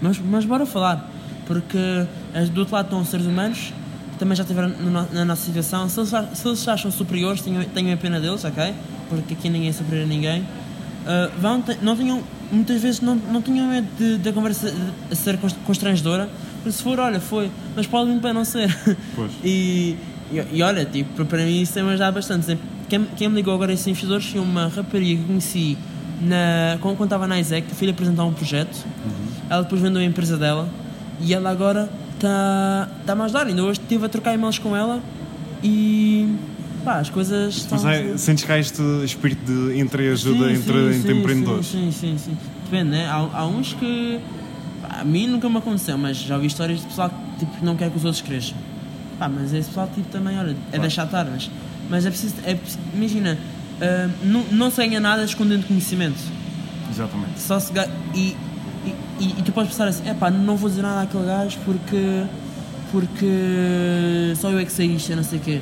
Mas, 0.00 0.18
mas 0.18 0.44
bora 0.44 0.64
falar, 0.64 1.10
porque 1.46 2.06
do 2.52 2.60
outro 2.60 2.74
lado 2.74 2.86
estão 2.86 3.00
os 3.00 3.08
seres 3.08 3.26
humanos 3.26 3.72
também 4.20 4.36
já 4.36 4.44
estiveram 4.44 4.72
na 5.12 5.24
nossa 5.24 5.44
situação. 5.44 5.88
Se 5.88 5.98
eles, 5.98 6.10
se 6.34 6.46
eles 6.46 6.58
se 6.60 6.70
acham 6.70 6.90
superiores, 6.90 7.42
tenham, 7.42 7.64
tenham 7.64 7.94
a 7.94 7.96
pena 7.96 8.20
deles, 8.20 8.44
ok? 8.44 8.72
Porque 9.08 9.34
aqui 9.34 9.48
ninguém 9.48 9.70
é 9.70 9.72
superior 9.72 10.04
a 10.04 10.08
ninguém. 10.08 10.42
Uh, 10.42 11.40
vão, 11.40 11.64
não 11.82 11.96
tenham, 11.96 12.22
muitas 12.52 12.80
vezes 12.82 13.00
não, 13.00 13.16
não 13.16 13.42
tenham 13.42 13.66
medo 13.66 13.88
de, 13.98 14.18
de 14.18 14.28
a 14.28 14.32
conversa 14.32 14.72
ser 15.12 15.38
constrangedora 15.64 16.28
porque 16.62 16.72
se 16.72 16.82
for, 16.82 16.98
olha, 17.00 17.20
foi. 17.20 17.50
Mas 17.74 17.86
pode 17.86 18.10
muito 18.10 18.22
bem 18.22 18.32
não 18.32 18.44
ser. 18.44 18.74
Pois. 19.14 19.30
E, 19.42 19.96
e, 20.30 20.58
e, 20.58 20.62
olha, 20.62 20.84
tipo, 20.84 21.24
para 21.24 21.42
mim 21.44 21.62
isso 21.62 21.72
tem 21.72 21.82
me 21.82 21.90
ajudado 21.90 22.14
bastante. 22.14 22.56
Quem, 22.88 23.04
quem 23.16 23.28
me 23.28 23.36
ligou 23.36 23.54
agora 23.54 23.72
esses 23.72 23.86
investidores 23.86 24.26
foi 24.26 24.40
uma 24.40 24.68
rapariga 24.68 25.20
que 25.20 25.26
conheci 25.26 25.78
na, 26.20 26.78
quando 26.80 27.02
estava 27.02 27.26
na 27.26 27.40
ISEC, 27.40 27.66
que 27.66 27.74
fui 27.74 27.88
apresentar 27.90 28.24
um 28.24 28.32
projeto. 28.32 28.84
Uhum. 29.04 29.26
Ela 29.48 29.62
depois 29.62 29.80
vendeu 29.80 30.00
a 30.00 30.04
empresa 30.04 30.36
dela 30.36 30.68
e 31.20 31.34
ela 31.34 31.50
agora 31.50 31.90
está 32.20 32.88
tá 33.06 33.14
a 33.14 33.24
ajudar. 33.24 33.46
Ainda 33.46 33.62
hoje 33.62 33.80
estive 33.80 34.06
a 34.06 34.08
trocar 34.08 34.34
e-mails 34.34 34.58
com 34.58 34.76
ela 34.76 35.02
e 35.62 36.36
pá, 36.84 36.98
as 36.98 37.10
coisas 37.10 37.56
estão. 37.56 37.80
Mas 37.82 37.86
é, 37.86 38.16
sentes 38.16 38.44
cá 38.44 38.58
este 38.58 38.82
espírito 39.04 39.44
de 39.44 39.78
entreajuda 39.78 40.48
sim, 40.48 40.54
entre, 40.54 40.92
sim, 40.92 40.98
entre 40.98 41.12
sim, 41.12 41.20
empreendedores? 41.20 41.66
Sim, 41.66 41.90
sim, 41.92 42.18
sim. 42.18 42.36
Depende, 42.64 42.90
né? 42.90 43.06
Há, 43.06 43.28
há 43.32 43.46
uns 43.46 43.72
que 43.74 44.20
a 44.88 45.04
mim 45.04 45.26
nunca 45.26 45.48
me 45.48 45.58
aconteceu, 45.58 45.96
mas 45.96 46.18
já 46.18 46.34
ouvi 46.34 46.46
histórias 46.46 46.80
de 46.80 46.86
pessoal 46.86 47.10
que 47.10 47.46
tipo, 47.46 47.64
não 47.64 47.76
quer 47.76 47.90
que 47.90 47.96
os 47.96 48.04
outros 48.04 48.22
cresçam. 48.22 48.56
Pá, 49.18 49.28
mas 49.28 49.52
esse 49.52 49.68
pessoal 49.68 49.88
tipo, 49.94 50.08
também, 50.10 50.38
olha, 50.38 50.50
é 50.50 50.54
claro. 50.54 50.80
deixar 50.80 51.04
estar, 51.04 51.24
mas, 51.26 51.50
mas 51.88 52.06
é 52.06 52.10
preciso, 52.10 52.34
é 52.44 52.56
imagina, 52.94 53.36
uh, 53.80 54.10
não, 54.24 54.42
não 54.50 54.70
se 54.70 54.76
ganha 54.78 55.00
nada 55.00 55.24
escondendo 55.24 55.66
conhecimento. 55.66 56.18
Exatamente. 56.90 57.38
Só 57.38 57.60
se 57.60 57.72
e, 58.14 58.36
e, 59.20 59.38
e, 59.38 59.42
tu 59.42 59.52
podes 59.52 59.70
pensar 59.70 59.88
assim, 59.88 60.08
é 60.08 60.14
pá, 60.14 60.30
não 60.30 60.56
vou 60.56 60.68
dizer 60.68 60.82
nada 60.82 61.02
àquele 61.02 61.26
gajo 61.26 61.58
porque, 61.64 62.24
porque 62.90 64.32
só 64.36 64.50
eu 64.50 64.58
é 64.58 64.64
que 64.64 64.72
sei 64.72 64.86
isto, 64.86 65.14
não 65.14 65.22
sei 65.22 65.38
o 65.38 65.42
quê. 65.42 65.60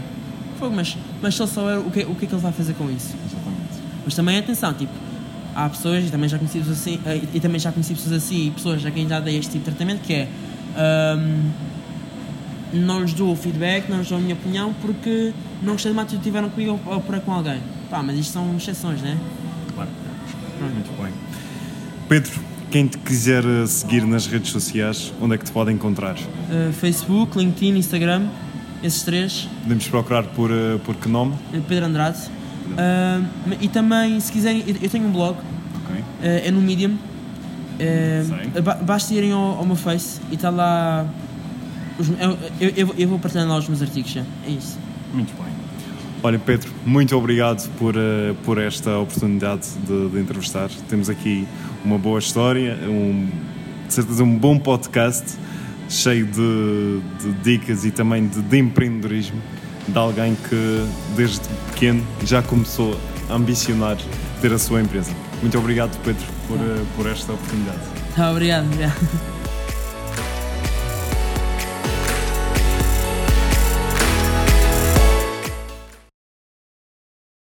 Fogo, 0.58 0.74
mas, 0.74 0.96
mas 1.20 1.34
só 1.34 1.46
souber 1.46 1.78
o 1.78 1.90
que, 1.90 2.02
o 2.04 2.14
que 2.14 2.24
é 2.24 2.28
que 2.28 2.34
ele 2.34 2.42
vai 2.42 2.52
fazer 2.52 2.74
com 2.74 2.90
isso. 2.90 3.14
Exatamente. 3.26 3.82
Mas 4.04 4.14
também 4.14 4.38
atenção, 4.38 4.72
tipo, 4.74 4.92
há 5.54 5.68
pessoas, 5.68 6.04
e 6.04 6.10
também 6.10 6.28
já 6.28 6.38
conheci 6.38 6.58
pessoas 6.58 6.78
assim, 6.78 7.00
eh, 7.04 7.20
e 7.34 7.40
também 7.40 7.60
já 7.60 7.72
conheci 7.72 7.94
pessoas 7.94 8.14
assim, 8.14 8.46
e 8.46 8.50
pessoas 8.50 8.84
a 8.86 8.90
quem 8.90 9.08
já 9.08 9.20
dei 9.20 9.38
este 9.38 9.52
tipo 9.52 9.70
de 9.70 9.76
tratamento, 9.76 10.02
que 10.02 10.14
é 10.14 10.28
um, 11.16 11.50
não 12.72 13.00
lhes 13.00 13.12
dou 13.12 13.34
feedback, 13.34 13.88
não 13.88 13.98
lhes 13.98 14.08
dou 14.08 14.18
a 14.18 14.20
minha 14.20 14.34
opinião 14.34 14.74
porque 14.80 15.32
não 15.62 15.72
gostei 15.72 15.90
de 15.90 15.96
uma 15.96 16.02
atitude 16.02 16.22
que 16.22 16.28
tiveram 16.28 16.50
comigo 16.50 16.78
ou 16.86 17.00
para 17.00 17.20
com 17.20 17.32
alguém. 17.32 17.60
Pá, 17.90 18.02
mas 18.02 18.18
isto 18.18 18.32
são 18.32 18.56
exceções, 18.56 19.00
né? 19.00 19.18
Claro. 19.74 19.90
Muito 20.60 21.02
bem. 21.02 21.12
Pedro, 22.08 22.40
quem 22.70 22.86
te 22.86 22.98
quiser 22.98 23.44
eh, 23.44 23.66
seguir 23.66 24.04
nas 24.04 24.26
redes 24.26 24.50
sociais, 24.50 25.12
onde 25.20 25.34
é 25.34 25.38
que 25.38 25.44
te 25.44 25.52
pode 25.52 25.72
encontrar? 25.72 26.16
Uh, 26.16 26.72
Facebook, 26.72 27.38
LinkedIn, 27.38 27.76
Instagram, 27.76 28.28
esses 28.82 29.02
três. 29.02 29.48
Podemos 29.62 29.88
procurar 29.88 30.24
por, 30.24 30.50
por 30.84 30.94
que 30.96 31.08
nome? 31.08 31.34
Pedro 31.66 31.86
Andrade. 31.86 32.18
Uh, 32.68 33.24
e 33.60 33.68
também, 33.68 34.20
se 34.20 34.30
quiserem, 34.30 34.64
eu 34.80 34.90
tenho 34.90 35.06
um 35.06 35.12
blog, 35.12 35.38
okay. 35.84 36.00
uh, 36.00 36.46
é 36.46 36.50
no 36.50 36.60
Medium. 36.60 36.92
Uh, 37.78 38.84
basta 38.84 39.14
irem 39.14 39.32
ao, 39.32 39.58
ao, 39.58 39.64
meu 39.64 39.76
Face 39.76 40.20
e 40.30 40.34
está 40.34 40.50
lá. 40.50 41.06
Os, 41.98 42.08
eu, 42.60 42.72
eu, 42.76 42.94
eu, 42.98 43.08
vou 43.08 43.18
partilhar 43.18 43.46
lá 43.46 43.56
os 43.56 43.68
meus 43.68 43.80
artigos. 43.80 44.10
Já. 44.10 44.22
É 44.46 44.50
isso. 44.50 44.78
Muito 45.12 45.32
bem. 45.40 45.47
Olha, 46.22 46.38
Pedro, 46.38 46.70
muito 46.84 47.16
obrigado 47.16 47.68
por, 47.78 47.96
uh, 47.96 48.34
por 48.44 48.58
esta 48.58 48.98
oportunidade 48.98 49.68
de, 49.86 50.08
de, 50.08 50.18
entrevistar. 50.18 50.68
Temos 50.88 51.08
aqui 51.08 51.46
uma 51.84 51.96
boa 51.96 52.18
história, 52.18 52.76
um, 52.82 53.28
de 53.86 53.94
certeza 53.94 54.24
um 54.24 54.36
bom 54.36 54.58
podcast 54.58 55.24
cheio 55.88 56.26
de, 56.26 57.00
de 57.20 57.32
dicas 57.42 57.84
e 57.84 57.90
também 57.90 58.26
de, 58.26 58.42
de 58.42 58.58
empreendedorismo 58.58 59.40
de 59.86 59.96
alguém 59.96 60.36
que 60.48 60.86
desde 61.16 61.40
pequeno 61.70 62.06
já 62.24 62.42
começou 62.42 62.98
a 63.30 63.34
ambicionar 63.34 63.96
ter 64.40 64.52
a 64.52 64.58
sua 64.58 64.80
empresa. 64.80 65.12
Muito 65.40 65.56
obrigado, 65.56 65.96
Pedro, 66.02 66.24
por, 66.46 66.56
eh, 66.56 66.84
por 66.96 67.06
esta 67.06 67.32
oportunidade. 67.32 67.78
Obrigado, 68.30 68.66
obrigado. 68.66 69.37